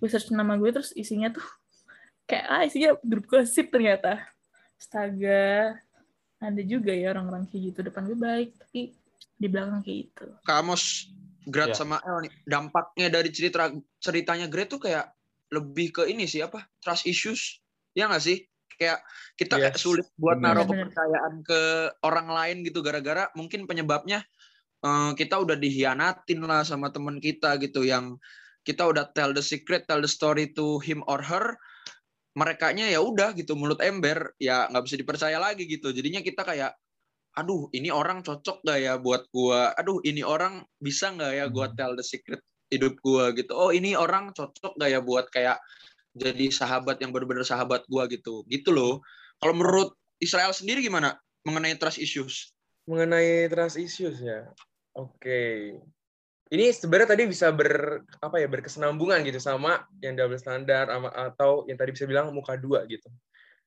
gue 0.00 0.08
search 0.08 0.32
nama 0.32 0.56
gue 0.56 0.72
terus 0.72 0.96
isinya 0.96 1.28
tuh 1.28 1.44
kayak 2.24 2.46
ah 2.48 2.64
isinya 2.64 2.96
grup 3.04 3.28
gosip 3.28 3.68
ternyata 3.68 4.24
astaga. 4.84 5.80
Ada 6.44 6.60
juga 6.60 6.92
ya 6.92 7.16
orang-orang 7.16 7.48
kayak 7.48 7.72
gitu. 7.72 7.78
Depan 7.88 8.04
gue 8.04 8.18
baik 8.20 8.52
tapi 8.60 8.92
di 9.40 9.46
belakang 9.48 9.80
kayak 9.80 9.98
gitu. 10.12 10.26
Kamos 10.44 11.08
Grat 11.48 11.72
yeah. 11.72 11.78
sama 11.80 11.96
El 12.04 12.28
nih. 12.28 12.32
Dampaknya 12.44 13.08
dari 13.08 13.32
cerita 13.32 13.72
ceritanya 13.96 14.46
Grat 14.52 14.68
tuh 14.76 14.80
kayak 14.84 15.08
lebih 15.48 15.96
ke 15.96 16.02
ini 16.12 16.28
sih 16.28 16.44
apa? 16.44 16.68
Trust 16.84 17.08
issues. 17.08 17.64
Ya 17.96 18.12
nggak 18.12 18.20
sih? 18.20 18.44
Kayak 18.76 19.00
kita 19.40 19.56
yes. 19.56 19.62
kayak 19.64 19.76
sulit 19.80 20.06
buat 20.20 20.36
bener, 20.36 20.52
naruh 20.52 20.66
kepercayaan 20.68 21.34
ke 21.40 21.60
orang 22.04 22.28
lain 22.28 22.56
gitu. 22.68 22.84
Gara-gara 22.84 23.32
mungkin 23.32 23.64
penyebabnya 23.64 24.20
uh, 24.84 25.16
kita 25.16 25.40
udah 25.40 25.56
dihianatin 25.56 26.44
lah 26.44 26.60
sama 26.60 26.92
teman 26.92 27.24
kita 27.24 27.56
gitu. 27.60 27.84
Yang 27.88 28.20
kita 28.68 28.84
udah 28.84 29.08
tell 29.16 29.32
the 29.32 29.44
secret 29.44 29.88
tell 29.88 30.00
the 30.00 30.10
story 30.10 30.52
to 30.52 30.80
him 30.84 31.00
or 31.08 31.20
her 31.24 31.56
merekanya 32.34 32.90
ya 32.90 32.98
udah 32.98 33.30
gitu 33.38 33.54
mulut 33.54 33.78
ember 33.78 34.34
ya 34.42 34.66
nggak 34.66 34.84
bisa 34.84 34.96
dipercaya 34.98 35.38
lagi 35.38 35.70
gitu. 35.70 35.94
Jadinya 35.94 36.20
kita 36.20 36.42
kayak 36.42 36.74
aduh 37.34 37.66
ini 37.74 37.90
orang 37.90 38.22
cocok 38.22 38.62
gak 38.62 38.78
ya 38.78 38.94
buat 38.98 39.26
gua? 39.34 39.74
Aduh 39.74 39.98
ini 40.06 40.22
orang 40.22 40.62
bisa 40.78 41.10
nggak 41.14 41.32
ya 41.34 41.44
gua 41.50 41.66
hmm. 41.70 41.76
tell 41.78 41.92
the 41.98 42.04
secret 42.06 42.42
hidup 42.70 42.94
gua? 43.02 43.30
Gitu. 43.34 43.50
Oh 43.54 43.70
ini 43.70 43.94
orang 43.98 44.34
cocok 44.34 44.78
gak 44.78 44.90
ya 44.90 45.00
buat 45.02 45.30
kayak 45.30 45.58
jadi 46.14 46.46
sahabat 46.50 47.02
yang 47.02 47.10
benar-benar 47.10 47.46
sahabat 47.46 47.86
gua? 47.90 48.06
Gitu. 48.10 48.46
Gitu 48.50 48.70
loh. 48.70 49.02
Kalau 49.42 49.54
menurut 49.54 49.94
Israel 50.22 50.54
sendiri 50.54 50.82
gimana 50.82 51.18
mengenai 51.46 51.74
trust 51.78 51.98
issues? 52.02 52.54
Mengenai 52.86 53.50
trust 53.50 53.78
issues 53.78 54.18
ya? 54.22 54.46
Oke. 54.94 55.18
okay 55.18 55.93
ini 56.54 56.70
sebenarnya 56.70 57.18
tadi 57.18 57.26
bisa 57.26 57.50
ber 57.50 58.06
apa 58.22 58.38
ya 58.38 58.46
berkesenambungan 58.46 59.26
gitu 59.26 59.42
sama 59.42 59.82
yang 59.98 60.14
double 60.14 60.38
standar 60.38 60.86
sama, 60.86 61.10
atau 61.10 61.66
yang 61.66 61.74
tadi 61.74 61.90
bisa 61.90 62.06
bilang 62.06 62.30
muka 62.30 62.54
dua 62.54 62.86
gitu 62.86 63.10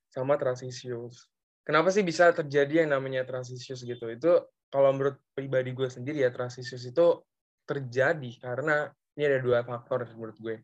sama 0.08 0.40
transisius. 0.40 1.28
Kenapa 1.68 1.92
sih 1.92 2.00
bisa 2.00 2.32
terjadi 2.32 2.88
yang 2.88 2.96
namanya 2.96 3.28
transisius 3.28 3.84
gitu? 3.84 4.08
Itu 4.08 4.48
kalau 4.72 4.96
menurut 4.96 5.20
pribadi 5.36 5.76
gue 5.76 5.84
sendiri 5.84 6.24
ya 6.24 6.32
transisius 6.32 6.80
itu 6.88 7.20
terjadi 7.68 8.40
karena 8.40 8.88
ini 9.20 9.22
ada 9.28 9.38
dua 9.44 9.60
faktor 9.68 10.08
menurut 10.16 10.38
gue. 10.40 10.56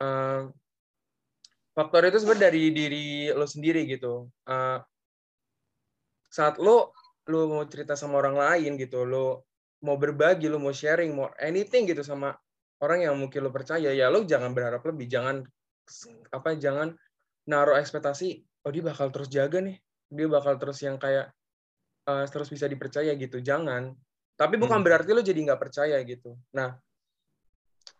Uh, 0.00 0.48
faktor 1.76 2.08
itu 2.08 2.24
sebenarnya 2.24 2.48
dari 2.48 2.62
diri 2.72 3.08
lo 3.36 3.44
sendiri 3.44 3.84
gitu. 3.84 4.32
Uh, 4.48 4.80
saat 6.32 6.56
lo 6.56 6.96
lo 7.28 7.52
mau 7.52 7.64
cerita 7.68 7.92
sama 7.92 8.16
orang 8.16 8.40
lain 8.40 8.80
gitu, 8.80 9.04
lo 9.04 9.47
mau 9.84 9.94
berbagi, 9.94 10.50
lo 10.50 10.58
mau 10.58 10.74
sharing, 10.74 11.14
mau 11.14 11.30
anything 11.38 11.86
gitu 11.86 12.02
sama 12.02 12.34
orang 12.82 13.06
yang 13.06 13.14
mungkin 13.18 13.46
lo 13.46 13.50
percaya, 13.50 13.90
ya 13.94 14.10
lo 14.10 14.26
jangan 14.26 14.50
berharap 14.54 14.82
lebih, 14.86 15.06
jangan 15.06 15.42
apa 16.34 16.58
jangan 16.58 16.94
naruh 17.48 17.78
ekspektasi, 17.80 18.44
oh 18.66 18.70
dia 18.70 18.84
bakal 18.84 19.08
terus 19.08 19.30
jaga 19.30 19.62
nih, 19.62 19.78
dia 20.10 20.26
bakal 20.28 20.58
terus 20.60 20.82
yang 20.84 21.00
kayak 21.00 21.32
uh, 22.06 22.26
terus 22.28 22.50
bisa 22.50 22.66
dipercaya 22.66 23.14
gitu, 23.14 23.38
jangan. 23.40 23.94
Tapi 24.38 24.54
bukan 24.54 24.82
hmm. 24.82 24.86
berarti 24.86 25.10
lo 25.14 25.22
jadi 25.22 25.38
nggak 25.38 25.60
percaya 25.60 25.98
gitu. 26.06 26.38
Nah, 26.54 26.78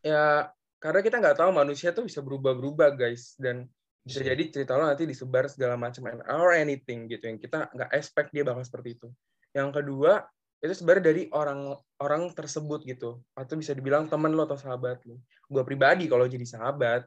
ya 0.02 0.46
karena 0.78 1.00
kita 1.02 1.18
nggak 1.18 1.38
tahu 1.42 1.50
manusia 1.50 1.90
tuh 1.90 2.06
bisa 2.06 2.22
berubah-berubah 2.22 2.94
guys 2.94 3.34
dan 3.34 3.66
bisa 4.06 4.22
jadi 4.22 4.40
cerita 4.48 4.78
lo 4.78 4.86
nanti 4.86 5.04
disebar 5.04 5.50
segala 5.50 5.74
macam 5.74 6.06
or 6.30 6.54
anything 6.54 7.10
gitu 7.10 7.28
yang 7.28 7.36
kita 7.36 7.68
nggak 7.74 7.90
expect 7.92 8.30
dia 8.30 8.46
bakal 8.46 8.62
seperti 8.62 8.94
itu. 8.94 9.08
Yang 9.52 9.82
kedua, 9.82 10.22
itu 10.58 10.74
sebenarnya 10.74 11.04
dari 11.14 11.22
orang-orang 11.30 12.34
tersebut 12.34 12.82
gitu 12.82 13.22
atau 13.38 13.54
bisa 13.54 13.74
dibilang 13.74 14.10
temen 14.10 14.34
lo 14.34 14.42
atau 14.46 14.58
sahabat 14.58 15.02
lo 15.06 15.22
gue 15.46 15.62
pribadi 15.62 16.10
kalau 16.10 16.26
jadi 16.26 16.42
sahabat 16.42 17.06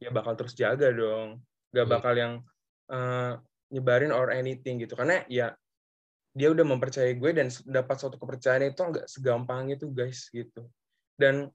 ya 0.00 0.08
bakal 0.08 0.32
terus 0.34 0.56
jaga 0.56 0.88
dong 0.90 1.40
Gak 1.76 1.84
Iya. 1.86 1.92
bakal 1.92 2.14
yang 2.16 2.32
eh, 2.88 3.32
nyebarin 3.74 4.14
or 4.14 4.32
anything 4.32 4.80
gitu. 4.80 4.96
Karena 4.96 5.20
ya 5.28 5.52
dia 6.36 6.48
udah 6.52 6.64
mempercayai 6.64 7.16
gue 7.16 7.30
dan 7.32 7.48
dapat 7.64 7.96
suatu 7.96 8.16
kepercayaan 8.20 8.72
itu 8.72 8.80
nggak 8.80 9.06
segampang 9.08 9.72
itu 9.72 9.88
guys 9.92 10.32
gitu. 10.32 10.64
Dan 11.16 11.52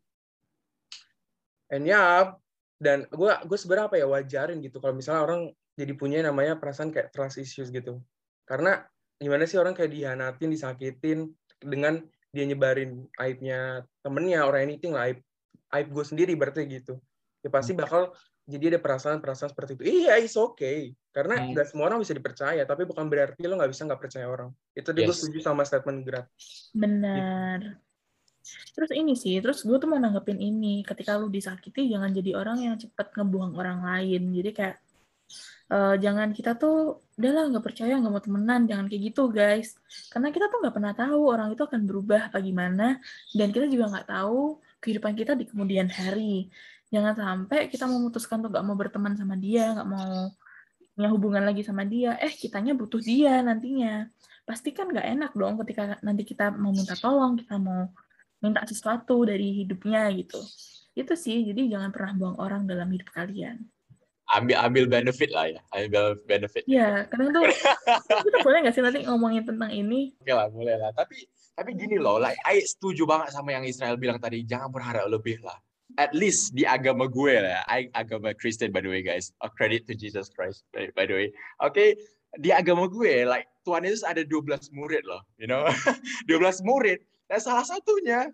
and 1.74 1.86
ya 1.88 2.34
dan 2.82 3.06
gue 3.10 3.32
gue 3.46 3.58
sebenarnya 3.58 3.88
apa 3.90 3.98
ya 3.98 4.06
wajarin 4.10 4.58
gitu 4.62 4.82
kalau 4.82 4.98
misalnya 4.98 5.22
orang 5.26 5.42
jadi 5.78 5.94
punya 5.96 6.26
namanya 6.26 6.58
perasaan 6.58 6.94
kayak 6.94 7.14
trust 7.14 7.42
issues 7.42 7.74
gitu. 7.74 8.02
Karena 8.46 8.86
gimana 9.22 9.46
sih 9.46 9.62
orang 9.62 9.78
kayak 9.78 9.94
dihianatin, 9.94 10.50
disakitin 10.50 11.20
dengan 11.62 12.02
dia 12.34 12.44
nyebarin 12.50 13.06
aibnya 13.22 13.86
temennya 14.02 14.42
or 14.44 14.58
anything 14.58 14.98
lah 14.98 15.06
aib 15.08 15.22
aib 15.72 15.88
gue 15.94 16.02
sendiri 16.02 16.34
berarti 16.34 16.66
gitu 16.66 16.98
ya 17.40 17.54
pasti 17.54 17.78
bakal 17.78 18.10
jadi 18.50 18.76
ada 18.76 18.80
perasaan-perasaan 18.82 19.54
seperti 19.54 19.78
itu 19.78 19.84
iya 19.86 20.18
it's 20.18 20.34
okay 20.34 20.90
karena 21.12 21.38
Hmm. 21.38 21.54
nggak 21.54 21.68
semua 21.70 21.92
orang 21.92 22.02
bisa 22.02 22.16
dipercaya 22.16 22.64
tapi 22.66 22.88
bukan 22.88 23.06
berarti 23.06 23.46
lo 23.46 23.60
nggak 23.60 23.72
bisa 23.72 23.84
nggak 23.86 24.02
percaya 24.02 24.26
orang 24.26 24.50
itu 24.74 24.90
dia 24.90 25.04
gue 25.06 25.14
Yes. 25.14 25.20
setuju 25.22 25.40
sama 25.44 25.62
statement 25.68 26.02
Grat 26.02 26.26
Benar. 26.74 27.78
Terus 28.74 28.90
ini 28.98 29.14
sih, 29.14 29.38
terus 29.38 29.62
gue 29.62 29.78
tuh 29.78 29.86
mau 29.86 30.02
nanggepin 30.02 30.42
ini, 30.42 30.82
ketika 30.82 31.14
lu 31.14 31.30
disakiti 31.30 31.86
jangan 31.94 32.10
jadi 32.10 32.34
orang 32.34 32.58
yang 32.66 32.74
cepet 32.74 33.14
ngebuang 33.14 33.54
orang 33.54 33.86
lain. 33.86 34.34
Jadi 34.34 34.50
kayak 34.50 34.82
eh, 35.74 35.96
jangan 36.04 36.30
kita 36.38 36.52
tuh 36.62 37.02
udahlah 37.18 37.44
nggak 37.54 37.66
percaya 37.68 37.94
nggak 38.00 38.14
mau 38.14 38.24
temenan, 38.24 38.62
jangan 38.70 38.86
kayak 38.90 39.02
gitu 39.14 39.22
guys. 39.30 39.78
Karena 40.12 40.28
kita 40.34 40.46
tuh 40.52 40.58
nggak 40.62 40.76
pernah 40.78 40.94
tahu 40.98 41.22
orang 41.34 41.48
itu 41.54 41.64
akan 41.64 41.82
berubah 41.90 42.22
apa 42.34 42.38
gimana, 42.42 42.98
dan 43.38 43.48
kita 43.56 43.66
juga 43.70 43.86
nggak 43.92 44.08
tahu 44.10 44.60
kehidupan 44.82 45.14
kita 45.20 45.32
di 45.40 45.46
kemudian 45.50 45.88
hari. 45.88 46.50
Jangan 46.92 47.14
sampai 47.16 47.72
kita 47.72 47.86
memutuskan 47.88 48.44
untuk 48.44 48.52
nggak 48.52 48.66
mau 48.68 48.76
berteman 48.76 49.14
sama 49.16 49.40
dia, 49.40 49.72
nggak 49.76 49.88
mau 49.88 50.34
punya 50.92 51.10
hubungan 51.14 51.44
lagi 51.48 51.64
sama 51.64 51.88
dia, 51.88 52.20
eh 52.20 52.34
kitanya 52.34 52.76
butuh 52.76 53.00
dia 53.00 53.40
nantinya. 53.40 54.12
Pasti 54.44 54.76
kan 54.76 54.92
nggak 54.92 55.08
enak 55.16 55.32
dong 55.38 55.56
ketika 55.64 55.96
nanti 56.04 56.28
kita 56.28 56.52
mau 56.52 56.76
minta 56.76 56.98
tolong, 57.00 57.40
kita 57.40 57.56
mau 57.56 57.88
minta 58.44 58.66
sesuatu 58.68 59.24
dari 59.24 59.64
hidupnya 59.64 60.10
gitu. 60.18 60.42
Itu 60.92 61.16
sih, 61.16 61.48
jadi 61.48 61.72
jangan 61.72 61.96
pernah 61.96 62.12
buang 62.20 62.38
orang 62.44 62.68
dalam 62.68 62.92
hidup 62.92 63.08
kalian. 63.16 63.64
Ambil 64.32 64.58
ambil 64.64 64.86
benefit 64.88 65.30
lah 65.36 65.52
ya. 65.52 65.60
Ambil 65.76 66.16
benefit. 66.24 66.64
Ya, 66.64 67.04
kadang 67.12 67.36
tuh 67.36 67.44
kita 68.26 68.38
boleh 68.44 68.58
nggak 68.64 68.74
sih 68.76 68.84
nanti 68.84 69.04
ngomongin 69.04 69.44
tentang 69.44 69.72
ini? 69.72 70.16
Oke 70.24 70.32
lah, 70.32 70.48
boleh 70.48 70.76
lah. 70.80 70.92
Tapi 70.96 71.28
tapi 71.56 71.76
gini 71.76 72.00
loh, 72.00 72.16
like 72.16 72.40
I 72.48 72.64
setuju 72.64 73.04
banget 73.04 73.36
sama 73.36 73.52
yang 73.52 73.68
Israel 73.68 74.00
bilang 74.00 74.18
tadi, 74.24 74.48
jangan 74.48 74.72
berharap 74.72 75.06
lebih 75.12 75.44
lah. 75.44 75.60
At 76.00 76.16
least 76.16 76.56
di 76.56 76.64
agama 76.64 77.12
gue 77.12 77.44
lah, 77.44 77.60
ya. 77.60 77.62
I 77.68 77.92
agama 77.92 78.32
Kristen 78.32 78.72
by 78.72 78.80
the 78.80 78.88
way 78.88 79.04
guys. 79.04 79.36
A 79.44 79.52
credit 79.52 79.84
to 79.92 79.94
Jesus 79.94 80.32
Christ 80.32 80.64
by, 80.72 81.04
the 81.04 81.16
way. 81.16 81.28
Oke, 81.60 82.00
di 82.40 82.56
agama 82.56 82.88
gue 82.88 83.28
like 83.28 83.52
Tuhan 83.68 83.84
Yesus 83.84 84.08
ada 84.08 84.24
12 84.24 84.72
murid 84.72 85.04
loh, 85.04 85.22
you 85.36 85.52
know. 85.52 85.68
12 86.32 86.64
murid 86.64 87.04
dan 87.28 87.40
salah 87.44 87.68
satunya 87.68 88.32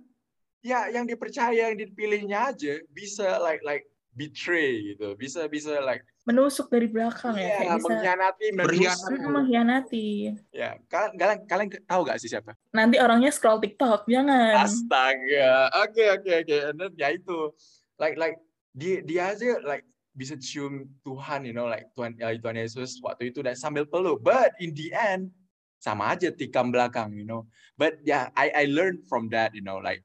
ya 0.65 0.89
yang 0.89 1.05
dipercaya 1.05 1.69
yang 1.69 1.77
dipilihnya 1.77 2.53
aja 2.53 2.81
bisa 2.89 3.37
like 3.41 3.61
like 3.61 3.85
betray 4.17 4.97
gitu. 4.97 5.13
Bisa 5.13 5.45
bisa 5.45 5.77
like 5.85 6.01
Menusuk 6.27 6.67
dari 6.67 6.91
belakang 6.91 7.39
ya, 7.39 7.47
iya, 7.47 7.55
kayak 7.55 7.71
bisa 7.71 7.87
mengkhianati, 7.87 8.45
Berkhianat. 8.51 8.99
menusuk. 8.99 9.15
Mm, 9.15 9.31
mengkhianati. 9.31 10.07
Ya, 10.51 10.69
kalian, 10.91 11.11
kalian 11.15 11.39
kalian 11.47 11.69
tahu 11.87 12.01
gak 12.03 12.19
sih 12.19 12.27
siapa? 12.27 12.51
Nanti 12.75 12.99
orangnya 12.99 13.31
scroll 13.31 13.63
TikTok, 13.63 14.11
jangan. 14.11 14.67
Astaga. 14.67 15.71
Oke 15.87 16.03
oke 16.11 16.31
oke. 16.43 16.57
And 16.67 16.75
then 16.75 16.91
ya 16.99 17.15
itu 17.15 17.55
like 17.95 18.19
like 18.19 18.35
dia 18.75 18.99
dia 19.07 19.31
aja 19.31 19.55
like 19.63 19.87
bisa 20.19 20.35
cium 20.35 20.91
Tuhan, 21.07 21.47
you 21.47 21.55
know, 21.55 21.63
like 21.71 21.87
Tuhan 21.95 22.19
ya, 22.19 22.35
Tuhan 22.35 22.59
Yesus 22.59 22.99
waktu 22.99 23.31
itu 23.31 23.39
dan 23.39 23.55
sambil 23.55 23.87
peluk. 23.87 24.19
But 24.19 24.51
in 24.59 24.75
the 24.75 24.91
end 24.91 25.31
sama 25.79 26.11
aja 26.11 26.27
tikam 26.27 26.75
belakang, 26.75 27.15
you 27.15 27.23
know. 27.23 27.47
But 27.79 28.03
yeah, 28.03 28.35
I 28.35 28.51
I 28.51 28.63
learned 28.67 29.07
from 29.07 29.31
that, 29.31 29.55
you 29.55 29.63
know, 29.63 29.79
like 29.79 30.03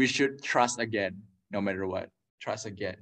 we 0.00 0.08
should 0.08 0.40
trust 0.40 0.80
again, 0.80 1.20
no 1.52 1.60
matter 1.60 1.84
what. 1.84 2.08
Trust 2.40 2.64
again. 2.64 2.96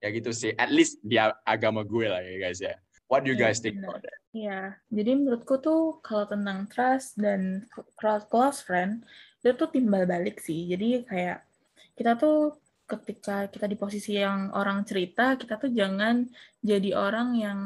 Ya 0.00 0.08
gitu 0.12 0.30
sih. 0.32 0.52
At 0.56 0.68
least 0.68 1.00
dia 1.00 1.32
agama 1.46 1.82
gue 1.82 2.06
lah 2.06 2.20
ya 2.20 2.34
guys 2.36 2.60
ya. 2.60 2.76
What 3.06 3.22
do 3.22 3.30
you 3.30 3.38
Iya, 3.38 3.44
guys 3.46 3.62
think 3.62 3.78
about 3.80 4.02
that? 4.02 4.16
Iya, 4.34 4.60
jadi 4.90 5.10
menurutku 5.14 5.62
tuh 5.62 6.02
kalau 6.02 6.26
tentang 6.26 6.66
trust 6.68 7.16
dan 7.16 7.64
close 7.96 8.26
close 8.26 8.60
friend 8.60 9.06
itu 9.40 9.54
tuh 9.54 9.70
timbal 9.70 10.04
balik 10.04 10.42
sih. 10.42 10.66
Jadi 10.66 11.06
kayak 11.06 11.46
kita 11.94 12.18
tuh 12.18 12.58
ketika 12.86 13.46
kita 13.46 13.66
di 13.70 13.76
posisi 13.78 14.18
yang 14.18 14.50
orang 14.52 14.82
cerita, 14.82 15.38
kita 15.38 15.56
tuh 15.56 15.70
jangan 15.70 16.26
jadi 16.60 16.90
orang 16.98 17.28
yang 17.38 17.60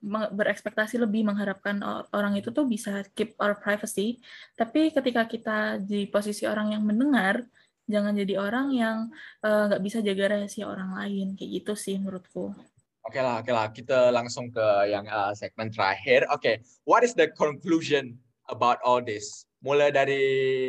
meng- 0.00 0.32
berekspektasi 0.32 0.96
lebih 0.96 1.28
mengharapkan 1.28 1.76
orang 2.16 2.32
itu 2.40 2.48
tuh 2.48 2.64
bisa 2.64 3.04
keep 3.12 3.36
our 3.36 3.52
privacy. 3.60 4.20
Tapi 4.56 4.88
ketika 4.88 5.28
kita 5.28 5.58
di 5.84 6.08
posisi 6.08 6.48
orang 6.48 6.72
yang 6.72 6.82
mendengar, 6.84 7.44
jangan 7.90 8.14
jadi 8.14 8.34
orang 8.38 8.70
yang 8.74 9.10
eh, 9.42 9.62
nggak 9.70 9.82
bisa 9.82 9.98
jaga 10.02 10.38
rahasia 10.38 10.66
orang 10.66 10.94
lain. 10.94 11.34
Kayak 11.38 11.50
gitu 11.62 11.72
sih 11.74 11.96
menurutku. 11.98 12.54
Oke 13.02 13.18
lah, 13.18 13.42
oke 13.42 13.50
lah. 13.50 13.66
Kita 13.74 14.14
langsung 14.14 14.54
ke 14.54 14.86
yang 14.86 15.02
uh, 15.10 15.34
segmen 15.34 15.74
terakhir. 15.74 16.22
Oke, 16.30 16.62
what 16.86 17.02
is 17.02 17.18
the 17.18 17.26
conclusion 17.34 18.14
about 18.46 18.78
all 18.86 19.02
this? 19.02 19.42
Mulai 19.58 19.90
dari, 19.90 20.22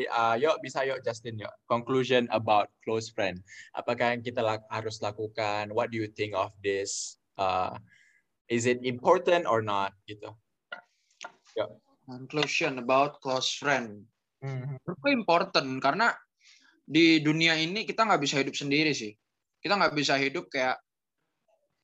uh, 0.10 0.34
yuk 0.34 0.58
bisa 0.66 0.82
yuk 0.82 0.98
Justin 1.06 1.38
yuk. 1.38 1.54
Conclusion 1.70 2.26
about 2.34 2.74
close 2.82 3.06
friend. 3.14 3.38
Apakah 3.78 4.18
yang 4.18 4.26
kita 4.26 4.42
lak- 4.42 4.66
harus 4.74 4.98
lakukan? 4.98 5.70
What 5.78 5.94
do 5.94 6.02
you 6.02 6.10
think 6.10 6.34
of 6.34 6.50
this? 6.66 7.22
Uh, 7.38 7.78
is 8.50 8.66
it 8.66 8.82
important 8.82 9.46
or 9.46 9.62
not? 9.62 9.94
Gitu. 10.10 10.34
Conclusion 12.10 12.82
about 12.82 13.22
close 13.22 13.54
friend. 13.54 14.10
Mhm. 14.42 14.82
Menurutku 14.84 15.08
important 15.14 15.70
karena 15.80 16.12
di 16.84 17.24
dunia 17.24 17.56
ini 17.56 17.88
kita 17.88 18.04
nggak 18.04 18.22
bisa 18.22 18.40
hidup 18.44 18.56
sendiri 18.56 18.92
sih. 18.92 19.12
Kita 19.64 19.80
nggak 19.80 19.96
bisa 19.96 20.20
hidup 20.20 20.52
kayak 20.52 20.78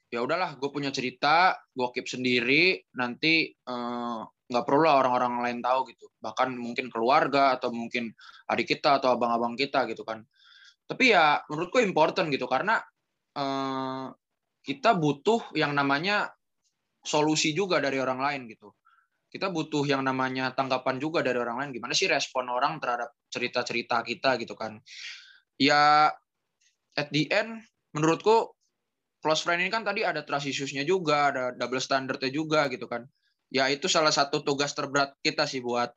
ya 0.09 0.19
udahlah, 0.25 0.57
gue 0.59 0.69
punya 0.73 0.89
cerita, 0.91 1.55
gue 1.71 1.87
keep 1.95 2.07
sendiri, 2.09 2.83
nanti 2.97 3.47
eh, 3.53 4.19
nggak 4.49 4.65
perlu 4.65 4.83
lah 4.83 4.99
orang-orang 5.05 5.33
lain 5.45 5.59
tahu 5.63 5.79
gitu. 5.93 6.11
Bahkan 6.19 6.57
mungkin 6.59 6.91
keluarga 6.91 7.55
atau 7.55 7.71
mungkin 7.71 8.11
adik 8.51 8.75
kita 8.75 8.99
atau 8.99 9.15
abang-abang 9.15 9.55
kita 9.55 9.87
gitu 9.87 10.03
kan. 10.03 10.25
Tapi 10.89 11.13
ya 11.13 11.39
menurutku 11.47 11.79
important 11.79 12.27
gitu 12.33 12.49
karena 12.49 12.81
eh, 13.37 14.07
kita 14.65 14.97
butuh 14.99 15.55
yang 15.55 15.71
namanya 15.71 16.27
solusi 16.99 17.55
juga 17.55 17.79
dari 17.79 17.95
orang 17.97 18.19
lain 18.19 18.41
gitu 18.51 18.75
kita 19.29 19.53
butuh 19.53 19.85
yang 19.85 20.01
namanya 20.01 20.49
tanggapan 20.57 20.97
juga 20.97 21.21
dari 21.21 21.37
orang 21.37 21.61
lain. 21.61 21.69
Gimana 21.77 21.93
sih 21.93 22.09
respon 22.09 22.49
orang 22.49 22.81
terhadap 22.81 23.13
cerita-cerita 23.29 24.01
kita 24.01 24.35
gitu 24.41 24.57
kan? 24.57 24.81
Ya 25.61 26.09
at 26.97 27.07
the 27.13 27.29
end 27.29 27.61
menurutku 27.93 28.57
close 29.21 29.45
friend 29.45 29.61
ini 29.61 29.69
kan 29.69 29.85
tadi 29.85 30.01
ada 30.01 30.25
trust 30.25 30.49
issues-nya 30.49 30.81
juga, 30.81 31.29
ada 31.29 31.43
double 31.53 31.79
standard-nya 31.79 32.31
juga 32.33 32.65
gitu 32.73 32.89
kan. 32.89 33.05
Ya 33.53 33.69
itu 33.69 33.85
salah 33.85 34.13
satu 34.13 34.41
tugas 34.41 34.73
terberat 34.73 35.13
kita 35.21 35.45
sih 35.45 35.61
buat 35.61 35.93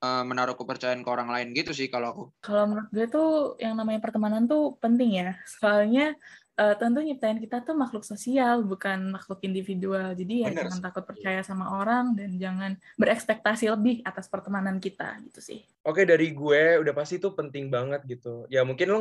eh, 0.00 0.24
menaruh 0.24 0.56
kepercayaan 0.56 1.04
ke 1.04 1.10
orang 1.12 1.28
lain 1.28 1.52
gitu 1.52 1.76
sih 1.76 1.92
kalau 1.92 2.08
aku. 2.08 2.24
Kalau 2.40 2.72
menurut 2.72 2.88
gue 2.88 3.06
tuh 3.08 3.30
yang 3.60 3.76
namanya 3.76 4.00
pertemanan 4.00 4.48
tuh 4.48 4.80
penting 4.80 5.20
ya. 5.20 5.36
Soalnya 5.44 6.16
eh, 6.58 6.74
tentu 6.76 7.00
nyiptain 7.00 7.38
kita 7.40 7.64
tuh 7.64 7.72
makhluk 7.76 8.04
sosial, 8.04 8.64
bukan 8.66 9.12
makhluk 9.14 9.40
individual. 9.44 10.12
Jadi 10.12 10.44
ya 10.44 10.50
Bener 10.52 10.68
jangan 10.68 10.80
takut 10.84 11.04
percaya 11.08 11.40
sama 11.40 11.72
orang 11.80 12.12
dan 12.18 12.36
jangan 12.36 12.72
berekspektasi 13.00 13.72
lebih 13.72 14.04
atas 14.04 14.28
pertemanan 14.28 14.76
kita 14.80 15.16
gitu 15.24 15.40
sih. 15.40 15.60
Oke 15.82 16.04
dari 16.04 16.30
gue 16.30 16.78
udah 16.82 16.94
pasti 16.94 17.16
itu 17.18 17.32
penting 17.32 17.72
banget 17.72 18.04
gitu. 18.06 18.44
Ya 18.52 18.62
mungkin 18.62 18.88
lo 18.92 19.00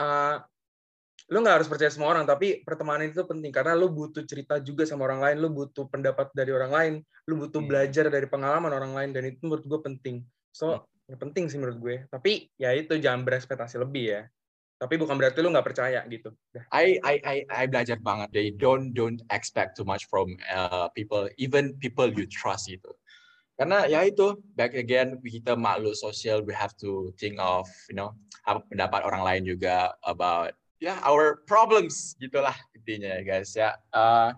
uh, 0.00 0.36
lo 1.32 1.38
nggak 1.40 1.56
harus 1.62 1.68
percaya 1.72 1.88
semua 1.88 2.12
orang, 2.12 2.28
tapi 2.28 2.60
pertemanan 2.66 3.08
itu 3.08 3.24
penting 3.24 3.48
karena 3.48 3.72
lo 3.72 3.88
butuh 3.88 4.20
cerita 4.28 4.60
juga 4.60 4.84
sama 4.84 5.08
orang 5.08 5.24
lain, 5.24 5.36
lo 5.40 5.48
butuh 5.48 5.88
pendapat 5.88 6.28
dari 6.36 6.52
orang 6.52 6.72
lain, 6.72 6.94
lo 7.24 7.34
butuh 7.40 7.64
Hmm. 7.64 7.70
belajar 7.70 8.12
dari 8.12 8.28
pengalaman 8.28 8.68
orang 8.68 8.92
lain 8.92 9.10
dan 9.16 9.24
itu 9.32 9.40
menurut 9.40 9.64
gue 9.64 9.80
penting. 9.80 10.20
So 10.52 10.84
ya 11.08 11.16
penting 11.16 11.48
sih 11.48 11.56
menurut 11.56 11.80
gue. 11.80 11.96
Tapi 12.12 12.52
ya 12.60 12.76
itu 12.76 13.00
jangan 13.00 13.24
berekspektasi 13.24 13.80
lebih 13.80 14.04
ya. 14.04 14.22
Tapi 14.74 14.98
bukan 14.98 15.14
berarti 15.14 15.38
lo 15.40 15.54
nggak 15.54 15.66
percaya 15.70 16.02
gitu. 16.10 16.34
I 16.74 16.98
I 17.00 17.14
I 17.22 17.36
I 17.46 17.64
belajar 17.70 17.96
banget. 18.02 18.34
They 18.34 18.50
don't 18.50 18.90
don't 18.92 19.22
expect 19.30 19.78
too 19.78 19.86
much 19.86 20.04
from 20.10 20.34
uh, 20.50 20.90
people, 20.92 21.30
even 21.38 21.78
people 21.78 22.10
you 22.10 22.26
trust 22.26 22.66
itu. 22.66 22.90
Karena 23.54 23.86
ya 23.86 24.02
itu 24.02 24.34
back 24.58 24.74
again 24.74 25.22
kita 25.22 25.54
makhluk 25.54 25.94
sosial, 25.94 26.42
we 26.42 26.50
have 26.50 26.74
to 26.82 27.14
think 27.22 27.38
of 27.38 27.70
you 27.86 27.94
know 27.94 28.10
apa 28.44 28.66
pendapat 28.66 29.06
orang 29.06 29.22
lain 29.22 29.42
juga 29.46 29.94
about 30.02 30.52
ya 30.82 30.98
our 31.06 31.40
problems 31.46 32.18
gitulah 32.18 32.54
intinya 32.74 33.14
ya 33.14 33.22
guys 33.22 33.54
ya. 33.54 33.78
Uh, 33.94 34.34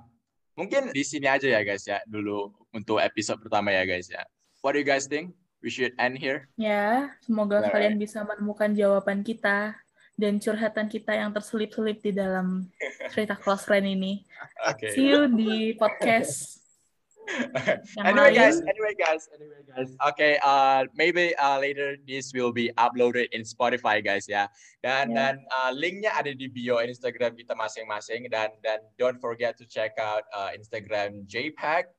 mungkin 0.53 0.93
di 0.93 1.01
sini 1.01 1.27
aja 1.33 1.49
ya 1.49 1.65
guys 1.65 1.89
ya 1.89 2.05
dulu 2.05 2.53
untuk 2.77 3.01
episode 3.01 3.41
pertama 3.41 3.73
ya 3.73 3.89
guys 3.89 4.13
ya. 4.13 4.21
What 4.61 4.77
do 4.77 4.85
you 4.85 4.89
guys 4.89 5.09
think? 5.09 5.33
We 5.65 5.73
should 5.73 5.97
end 5.97 6.21
here. 6.21 6.47
Ya, 6.61 7.17
semoga 7.25 7.59
Alright. 7.59 7.73
kalian 7.73 7.97
bisa 7.97 8.23
menemukan 8.23 8.77
jawaban 8.77 9.25
kita 9.25 9.75
dan 10.17 10.41
curhatan 10.41 10.89
kita 10.89 11.13
yang 11.13 11.31
terselip-selip 11.31 12.01
di 12.01 12.13
dalam 12.13 12.69
cerita 13.13 13.37
close 13.37 13.65
friend 13.65 13.85
ini. 13.87 14.25
Okay. 14.65 14.97
See 14.97 15.13
you 15.13 15.29
di 15.29 15.77
podcast 15.77 16.57
yang 17.99 18.07
anyway, 18.07 18.31
lain. 18.31 18.39
guys. 18.39 18.57
Anyway, 18.63 18.95
guys. 18.95 19.23
Anyway, 19.35 19.61
guys. 19.67 19.91
Okay. 20.15 20.39
Uh, 20.47 20.87
maybe 20.95 21.35
uh, 21.37 21.59
later 21.59 21.99
this 22.07 22.31
will 22.31 22.55
be 22.55 22.71
uploaded 22.79 23.27
in 23.35 23.43
Spotify, 23.43 23.99
guys. 23.99 24.31
Ya. 24.31 24.47
Dan 24.81 25.11
Yeah. 25.11 25.35
dan 25.35 25.35
uh, 25.51 25.71
linknya 25.75 26.15
ada 26.15 26.31
di 26.31 26.47
bio 26.47 26.79
Instagram 26.79 27.35
kita 27.35 27.59
masing-masing. 27.59 28.31
Dan 28.31 28.55
dan 28.63 28.79
don't 28.95 29.19
forget 29.19 29.59
to 29.59 29.67
check 29.67 29.99
out 29.99 30.23
uh, 30.31 30.55
Instagram 30.55 31.27
JPEG. 31.27 31.91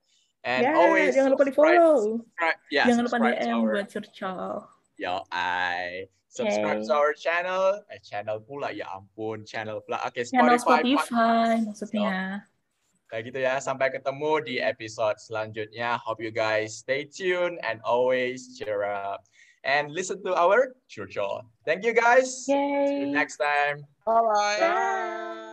And 0.47 0.63
Ya, 0.63 0.71
always 0.79 1.11
jangan 1.11 1.35
lupa 1.35 1.43
di 1.43 1.51
follow. 1.51 2.23
subscribe- 2.23 2.61
yeah, 2.71 2.85
jangan 2.87 3.03
lupa 3.03 3.17
DM 3.19 3.51
our- 3.51 3.71
buat 3.75 3.87
curcol. 3.91 4.51
Yo, 4.95 5.13
I 5.29 6.07
subscribe 6.37 6.85
Okay. 6.85 6.87
to 6.87 6.93
our 6.93 7.11
channel. 7.17 7.81
Eh, 7.89 7.97
channel 8.05 8.37
pula 8.45 8.69
ya 8.69 8.85
ampun, 8.93 9.41
channel 9.41 9.81
pula. 9.81 9.97
Oke, 10.05 10.21
Channel 10.21 10.61
Spotify. 10.61 11.09
Spotify 11.09 11.53
maksudnya. 11.65 12.13
Kayak 13.09 13.23
gitu 13.31 13.39
ya. 13.41 13.55
Sampai 13.57 13.89
ketemu 13.89 14.31
di 14.45 14.55
episode 14.61 15.17
selanjutnya. 15.17 15.97
Hope 16.05 16.21
you 16.21 16.29
guys 16.29 16.77
stay 16.77 17.07
tuned 17.07 17.57
and 17.65 17.81
always 17.87 18.53
cheer 18.59 18.83
up 18.85 19.23
and 19.63 19.89
listen 19.95 20.19
to 20.27 20.35
our 20.35 20.75
church. 20.91 21.17
Thank 21.65 21.87
you 21.87 21.95
guys. 21.95 22.45
See 22.45 22.53
you 22.53 23.07
Yay. 23.07 23.15
next 23.15 23.39
time. 23.39 23.87
Bye 24.05 24.21
bye. 24.21 24.59
Bye. 24.59 25.46